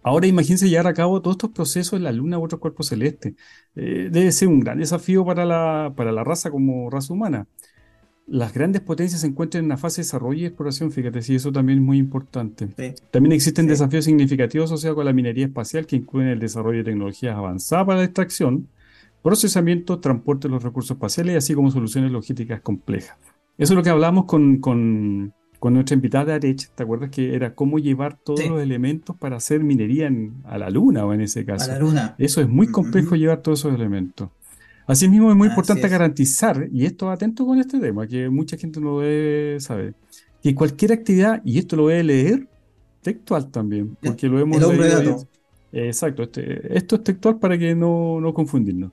Ahora 0.03 0.27
imagínense 0.27 0.68
llevar 0.68 0.88
a 0.88 0.94
cabo 0.94 1.22
todos 1.22 1.35
estos 1.35 1.51
procesos 1.51 1.92
en 1.92 2.03
la 2.03 2.11
Luna 2.11 2.40
u 2.40 2.42
otros 2.42 2.61
cuerpos 2.61 2.88
celestes. 2.88 3.35
Eh, 3.77 4.09
debe 4.11 4.33
ser 4.33 4.48
un 4.48 4.59
gran 4.59 4.81
desafío 4.81 5.24
para 5.24 5.44
la, 5.44 5.92
para 5.94 6.11
la 6.11 6.24
raza 6.24 6.51
como 6.51 6.90
raza 6.90 7.12
humana. 7.12 7.46
Las 8.27 8.53
grandes 8.53 8.83
potencias 8.83 9.20
se 9.20 9.29
encuentran 9.29 9.61
en 9.61 9.66
una 9.66 9.77
fase 9.77 10.01
de 10.01 10.07
desarrollo 10.07 10.40
y 10.40 10.46
exploración, 10.46 10.90
fíjate, 10.90 11.22
sí, 11.22 11.37
eso 11.37 11.53
también 11.53 11.79
es 11.79 11.85
muy 11.85 11.98
importante. 11.98 12.66
También 13.12 13.33
existen 13.33 13.68
desafíos 13.68 14.05
significativos 14.05 14.72
asociados 14.72 14.96
con 14.96 15.05
la 15.05 15.12
minería 15.12 15.46
espacial 15.46 15.87
que 15.87 15.94
incluyen 15.94 16.31
el 16.31 16.40
desarrollo 16.40 16.79
de 16.79 16.85
tecnologías 16.85 17.37
avanzadas 17.37 17.87
para 17.87 17.98
la 18.01 18.05
extracción, 18.07 18.66
procesamiento, 19.22 20.01
transporte 20.01 20.48
de 20.48 20.55
los 20.55 20.64
recursos 20.64 20.96
espaciales, 20.96 21.37
así 21.37 21.55
como 21.55 21.70
soluciones 21.70 22.11
logísticas 22.11 22.61
complejas. 22.61 23.16
Eso 23.57 23.72
es 23.72 23.77
lo 23.77 23.85
que 23.85 23.90
hablamos 23.90 24.24
con, 24.24 24.59
con 24.59 25.33
con 25.61 25.75
nuestra 25.75 25.94
invitada 25.94 26.35
Arech, 26.35 26.70
¿te 26.75 26.83
acuerdas 26.83 27.11
que 27.11 27.35
era 27.35 27.55
cómo 27.55 27.79
llevar 27.79 28.16
todos 28.16 28.44
los 28.49 28.62
elementos 28.62 29.14
para 29.14 29.37
hacer 29.37 29.62
minería 29.62 30.11
a 30.44 30.57
la 30.57 30.70
luna 30.70 31.05
o 31.05 31.12
en 31.12 31.20
ese 31.20 31.44
caso? 31.44 31.70
A 31.70 31.75
la 31.75 31.79
luna. 31.79 32.14
Eso 32.18 32.40
es 32.40 32.49
muy 32.49 32.68
complejo 32.68 33.14
llevar 33.14 33.42
todos 33.42 33.61
esos 33.61 33.75
elementos. 33.75 34.31
Asimismo, 34.87 35.31
es 35.31 35.37
muy 35.37 35.49
importante 35.49 35.87
garantizar, 35.87 36.66
y 36.73 36.87
esto 36.87 37.11
atento 37.11 37.46
con 37.46 37.61
este 37.61 37.79
tema, 37.79 38.07
que 38.07 38.31
mucha 38.31 38.57
gente 38.57 38.81
no 38.81 39.01
debe 39.01 39.61
saber, 39.61 39.94
que 40.42 40.55
cualquier 40.55 40.92
actividad, 40.92 41.42
y 41.44 41.59
esto 41.59 41.77
lo 41.77 41.83
voy 41.85 41.94
a 41.94 42.03
leer 42.03 42.49
textual 43.03 43.51
también, 43.51 43.96
porque 44.03 44.29
lo 44.29 44.40
hemos 44.40 44.61
leído. 44.61 45.29
Exacto, 45.73 46.23
este, 46.23 46.77
esto 46.77 46.96
es 46.96 47.05
textual 47.05 47.38
para 47.38 47.57
que 47.57 47.75
no, 47.75 48.18
no 48.20 48.33
confundirnos. 48.33 48.92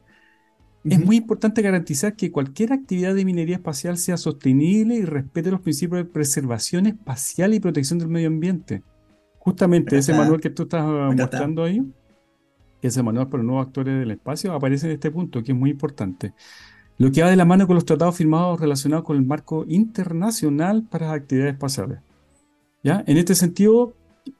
Es 0.89 1.04
muy 1.04 1.17
importante 1.17 1.62
garantizar 1.62 2.15
que 2.15 2.32
cualquier 2.32 2.73
actividad 2.73 3.15
de 3.15 3.26
minería 3.26 3.56
espacial 3.56 3.97
sea 3.97 4.17
sostenible 4.17 4.95
y 4.95 5.06
respete 5.06 5.52
los 5.52 5.62
principios 5.62 6.00
de 6.00 6.06
preservación 6.06 6.88
espacial 6.88 7.54
y 7.54 7.60
protección 7.60 8.00
del 8.00 8.08
medio 8.08 8.28
ambiente. 8.28 8.84
Justamente 9.39 9.97
ese 9.97 10.13
manual 10.13 10.39
que 10.39 10.50
tú 10.50 10.63
estás 10.63 10.86
mostrando 11.15 11.63
ahí, 11.63 11.82
que 12.82 12.88
es 12.88 12.97
el 12.97 13.04
manual 13.04 13.28
para 13.28 13.43
los 13.43 13.47
nuevos 13.47 13.67
actores 13.67 14.00
del 14.00 14.12
espacio, 14.12 14.54
aparece 14.54 14.88
en 14.88 14.93
este 14.93 15.12
punto, 15.12 15.43
que 15.43 15.52
es 15.52 15.58
muy 15.58 15.71
importante. 15.71 16.34
Lo 16.97 17.12
que 17.12 17.21
va 17.21 17.30
de 17.30 17.36
la 17.36 17.45
mano 17.45 17.67
con 17.67 17.76
los 17.76 17.86
tratados 17.86 18.15
firmados 18.15 18.60
relacionados 18.60 19.06
con 19.06 19.17
el 19.17 19.26
marco 19.26 19.65
internacional 19.67 20.84
para 20.89 21.08
las 21.08 21.15
actividades 21.17 21.54
espaciales. 21.54 22.00
¿Ya? 22.84 23.04
En 23.06 23.17
este 23.17 23.36
sentido, 23.36 23.93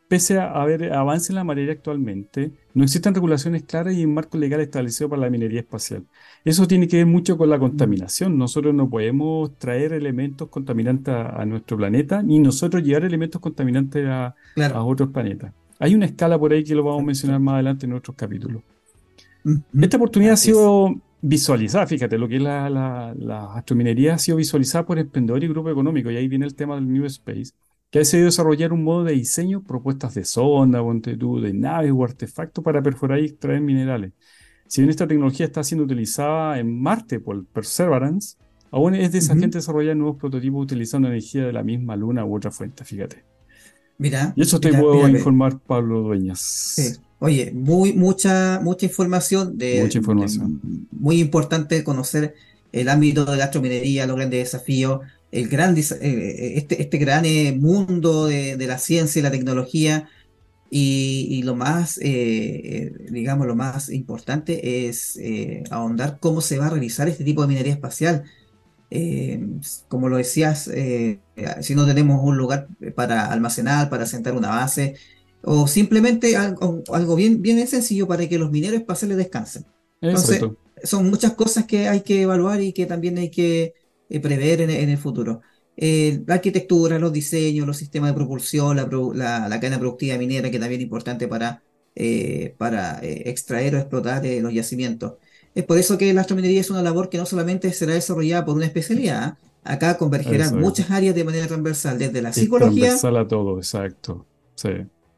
pese 0.08 0.40
a 0.40 0.52
haber 0.52 0.94
avance 0.94 1.32
en 1.32 1.36
la 1.36 1.44
materia 1.44 1.74
actualmente, 1.74 2.52
no 2.74 2.84
existen 2.84 3.14
regulaciones 3.14 3.64
claras 3.64 3.94
y 3.96 4.06
un 4.06 4.14
marco 4.14 4.38
legal 4.38 4.60
establecido 4.62 5.10
para 5.10 5.24
la 5.24 5.30
minería 5.30 5.62
espacial. 5.62 6.06
Eso 6.46 6.68
tiene 6.68 6.88
que 6.88 6.98
ver 6.98 7.06
mucho 7.06 7.38
con 7.38 7.50
la 7.50 7.60
contaminación. 7.60 8.38
Nosotros 8.38 8.74
no 8.74 8.90
podemos 8.90 9.58
traer 9.58 9.94
elementos 9.94 10.50
contaminantes 10.50 11.14
a, 11.14 11.46
nuestro 11.46 11.78
planeta, 11.78 12.22
ni 12.22 12.40
nosotros 12.40 12.84
llevar 12.84 13.06
elementos 13.06 13.42
contaminantes 13.42 14.06
a, 14.08 14.36
otros 14.84 15.10
planetas. 15.10 15.54
Hay 15.80 15.96
una 15.96 16.06
escala 16.06 16.40
por 16.40 16.54
ahí 16.54 16.64
que 16.64 16.76
lo 16.76 16.84
vamos 16.84 17.04
a 17.04 17.06
mencionar 17.06 17.40
más 17.40 17.56
adelante 17.56 17.86
en 17.86 17.94
otros 17.94 18.16
capítulos. 18.16 18.62
Esta 19.80 19.98
oportunidad 19.98 20.34
ha 20.34 20.38
sido 20.38 20.96
visualizada, 21.22 21.88
fíjate, 21.88 22.18
lo 22.18 22.28
que 22.28 22.38
es 22.38 22.42
la, 22.42 22.70
la, 22.70 23.54
astrominería 23.54 24.16
ha 24.16 24.18
sido 24.18 24.38
visualizada 24.38 24.86
por 24.86 25.00
Emprendedor 25.00 25.44
y 25.44 25.48
Grupo 25.48 25.70
Económico, 25.70 26.12
y 26.12 26.18
ahí 26.18 26.28
viene 26.28 26.46
el 26.46 26.56
tema 26.56 26.76
del 26.76 26.92
New 26.92 27.06
Space 27.06 27.54
que 27.90 28.00
ha 28.00 28.02
decidido 28.02 28.26
desarrollar 28.26 28.74
un 28.74 28.84
modo 28.84 29.04
de 29.04 29.14
diseño, 29.14 29.64
propuestas 29.64 30.14
de 30.14 30.26
sonda, 30.26 30.82
de 30.82 31.54
naves 31.54 31.92
o 31.96 32.04
artefactos 32.04 32.64
para 32.64 32.82
perforar 32.82 33.20
y 33.20 33.26
extraer 33.26 33.62
minerales. 33.62 34.12
Si 34.68 34.82
bien 34.82 34.90
esta 34.90 35.08
tecnología 35.08 35.46
está 35.46 35.64
siendo 35.64 35.86
utilizada 35.86 36.60
en 36.60 36.82
Marte 36.82 37.20
por 37.20 37.46
Perseverance, 37.46 38.38
aún 38.70 38.96
es 38.96 39.12
desafiante 39.12 39.60
desarrollar 39.60 39.96
nuevos 39.96 40.18
prototipos 40.18 40.64
utilizando 40.64 41.08
energía 41.08 41.46
de 41.46 41.54
la 41.54 41.64
misma 41.64 41.96
luna 41.96 42.26
u 42.26 42.36
otra 42.36 42.52
fuente, 42.52 42.84
fíjate. 42.84 43.24
Mira. 43.98 44.34
Y 44.36 44.42
eso 44.42 44.60
te 44.60 44.74
puedo 44.74 45.08
informar, 45.08 45.58
Pablo 45.60 46.02
Dueñas. 46.02 47.02
Oye, 47.20 47.52
muy, 47.52 47.94
mucha, 47.94 48.60
mucha 48.62 48.86
información 48.86 49.58
de. 49.58 49.82
Mucha 49.82 49.98
información. 49.98 50.88
muy 50.92 51.20
importante 51.20 51.84
conocer 51.84 52.36
el 52.72 52.90
ámbito 52.90 53.26
de 53.26 53.38
la 53.38 53.46
astrominería, 53.46 54.06
los 54.06 54.18
grandes 54.18 54.40
desafíos, 54.40 55.02
el 55.32 55.48
gran, 55.50 55.78
eh, 55.78 55.82
eh, 56.02 56.54
este, 56.56 56.82
este 56.82 56.98
gran 56.98 57.26
eh, 57.26 57.56
mundo 57.58 58.28
de, 58.28 58.58
la 58.68 58.78
ciencia 58.78 59.20
y 59.20 59.24
la 59.24 59.32
tecnología. 59.32 60.10
Y, 60.70 61.44
lo 61.44 61.56
más, 61.56 61.98
digamos, 61.98 63.48
lo 63.48 63.56
más 63.56 63.90
importante 63.90 64.90
es 64.90 65.18
ahondar 65.72 66.18
cómo 66.20 66.42
se 66.42 66.58
va 66.58 66.68
a 66.68 66.72
realizar 66.72 67.08
este 67.08 67.24
tipo 67.24 67.42
de 67.42 67.48
minería 67.48 67.72
espacial. 67.72 68.26
como 69.88 70.10
lo 70.10 70.18
decías, 70.18 70.70
si 71.62 71.74
no 71.74 71.86
tenemos 71.86 72.22
un 72.22 72.36
lugar 72.36 72.68
para 72.96 73.32
almacenar, 73.32 73.90
para 73.90 74.06
sentar 74.06 74.34
una 74.34 74.50
base, 74.50 74.96
o 75.42 75.68
simplemente 75.68 76.36
algo, 76.36 76.84
algo, 76.92 77.16
bien, 77.16 77.42
bien 77.42 77.66
sencillo 77.66 78.06
para 78.06 78.28
que 78.28 78.38
los 78.38 78.52
mineros 78.52 78.82
espaciales 78.82 79.16
descansen. 79.16 79.66
Entonces, 80.02 80.42
son 80.84 81.10
muchas 81.10 81.32
cosas 81.32 81.66
que 81.66 81.88
hay 81.88 82.02
que 82.02 82.24
evaluar 82.24 82.62
y 82.62 82.74
que 82.74 82.86
también 82.86 83.18
hay 83.20 83.30
que 83.30 83.74
eh, 84.10 84.20
prever 84.20 84.62
en, 84.62 84.70
el 84.70 84.98
futuro. 84.98 85.42
Eh, 85.76 86.22
la 86.26 86.36
arquitectura, 86.36 86.98
los 87.00 87.14
diseños, 87.14 87.68
los 87.68 87.78
sistemas 87.78 88.12
de 88.12 88.16
propulsión, 88.16 88.78
la, 88.78 89.48
la, 89.48 89.60
cadena 89.60 89.80
productiva 89.80 90.18
minera, 90.18 90.50
que 90.50 90.60
también 90.60 90.82
es 90.82 90.86
importante 90.86 91.28
para, 91.28 91.62
eh, 91.96 92.56
para 92.58 93.00
extraer 93.02 93.76
o 93.76 93.78
explotar 93.80 94.24
los 94.26 94.54
yacimientos. 94.54 95.14
Es 95.54 95.64
por 95.64 95.78
eso 95.78 95.98
que 95.98 96.14
la 96.14 96.22
astrominería 96.22 96.62
es 96.62 96.70
una 96.70 96.82
labor 96.82 97.10
que 97.10 97.18
no 97.18 97.26
solamente 97.26 97.72
será 97.74 97.94
desarrollada 97.94 98.46
por 98.46 98.56
una 98.56 98.66
especialidad, 98.66 99.38
acá 99.64 99.98
convergerán 99.98 100.60
muchas 100.60 100.90
áreas 100.92 101.14
de 101.16 101.24
manera 101.24 101.48
transversal, 101.48 101.98
desde 101.98 102.22
la 102.22 102.34
psicología. 102.34 102.90
Transversal 102.90 103.18
a 103.18 103.28
todo, 103.28 103.58
exacto. 103.58 104.26
Sí 104.56 104.70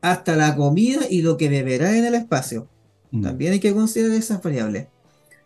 hasta 0.01 0.35
la 0.35 0.55
comida 0.55 1.01
y 1.09 1.21
lo 1.21 1.37
que 1.37 1.49
beberá 1.49 1.97
en 1.97 2.05
el 2.05 2.15
espacio. 2.15 2.67
Mm. 3.11 3.23
También 3.23 3.53
hay 3.53 3.59
que 3.59 3.73
considerar 3.73 4.17
esas 4.17 4.41
variables. 4.41 4.87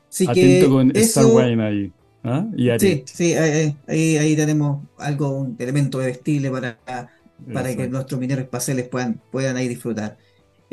Así 0.10 0.28
Atento 0.28 0.70
con 0.70 0.96
eso, 0.96 1.40
ahí. 1.40 1.92
¿Ah? 2.24 2.46
sí, 2.80 3.04
sí, 3.06 3.34
ahí, 3.34 4.36
tenemos 4.36 4.84
algo, 4.98 5.30
un 5.30 5.56
elemento 5.60 6.00
vestible 6.00 6.50
para, 6.52 6.78
para 7.54 7.76
que 7.76 7.88
nuestros 7.88 8.20
mineros 8.20 8.44
espaciales 8.44 8.88
puedan, 8.88 9.22
puedan 9.32 9.58
ahí 9.58 9.68
disfrutar. 9.68 10.18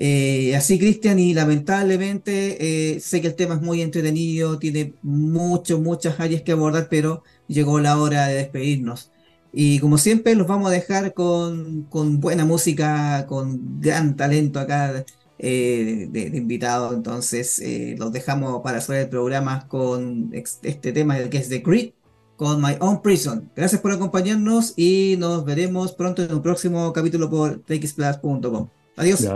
Eh, 0.02 0.56
así, 0.56 0.78
Cristian, 0.78 1.18
y 1.18 1.34
lamentablemente 1.34 2.94
eh, 2.94 3.00
sé 3.00 3.20
que 3.20 3.26
el 3.26 3.34
tema 3.34 3.56
es 3.56 3.60
muy 3.60 3.82
entretenido, 3.82 4.58
tiene 4.58 4.94
mucho, 5.02 5.78
muchas 5.78 6.18
áreas 6.18 6.40
que 6.40 6.52
abordar, 6.52 6.88
pero 6.88 7.22
llegó 7.48 7.80
la 7.80 7.98
hora 7.98 8.26
de 8.26 8.36
despedirnos. 8.36 9.12
Y 9.52 9.78
como 9.80 9.98
siempre, 9.98 10.34
los 10.34 10.46
vamos 10.46 10.68
a 10.68 10.72
dejar 10.72 11.12
con, 11.12 11.86
buena 12.20 12.46
música, 12.46 13.26
con 13.26 13.80
gran 13.80 14.16
talento 14.16 14.58
acá 14.60 15.04
eh, 15.42 16.06
de, 16.10 16.36
invitados. 16.36 16.92
Entonces, 16.94 17.58
eh, 17.60 17.94
los 17.98 18.12
dejamos 18.12 18.60
para 18.62 18.78
hacer 18.78 18.96
el 18.96 19.08
programa 19.08 19.66
con 19.68 20.30
este 20.32 20.92
tema 20.92 21.18
que 21.30 21.38
es 21.38 21.48
The 21.48 21.62
Creed 21.62 21.92
con 22.36 22.60
My 22.60 22.76
Own 22.80 23.00
Prison. 23.00 23.50
Gracias 23.56 23.80
por 23.80 23.92
acompañarnos 23.92 24.74
y 24.76 25.16
nos 25.18 25.44
veremos 25.44 25.92
pronto 25.92 26.22
en 26.22 26.34
un 26.34 26.42
próximo 26.42 26.92
capítulo 26.92 27.30
por 27.30 27.58
txplus.com. 27.60 28.68
Adiós. 28.96 29.26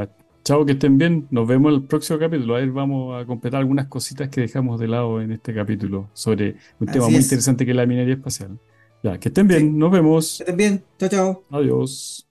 chao, 0.43 0.67
que 0.67 0.73
estén 0.73 0.99
bien. 0.99 1.27
Nos 1.31 1.47
vemos 1.49 1.73
en 1.73 1.81
el 1.81 1.87
próximo 1.87 2.19
capítulo. 2.19 2.57
A 2.57 2.67
vamos 2.67 3.23
a 3.23 3.27
completar 3.27 3.61
algunas 3.61 3.89
cositas 3.89 4.29
que 4.29 4.43
dejamos 4.43 4.79
de 4.81 4.89
lado 4.89 5.23
en 5.23 5.33
este 5.33 5.55
capítulo 5.55 6.11
sobre 6.13 6.57
un 6.81 6.87
tema 6.87 7.09
muy 7.09 7.17
interesante 7.17 7.65
que 7.65 7.71
es 7.71 7.77
la 7.77 7.87
minería 7.87 8.15
espacial. 8.15 8.59
Ya, 9.03 9.19
que 9.19 9.29
estén 9.29 9.49
bien, 9.49 9.79
nos 9.79 9.91
vemos. 9.91 10.37
Que 10.39 10.43
estén 10.45 10.57
bien, 10.57 10.85
chao, 10.99 11.09
chao. 11.09 11.45
Adiós. 11.51 12.24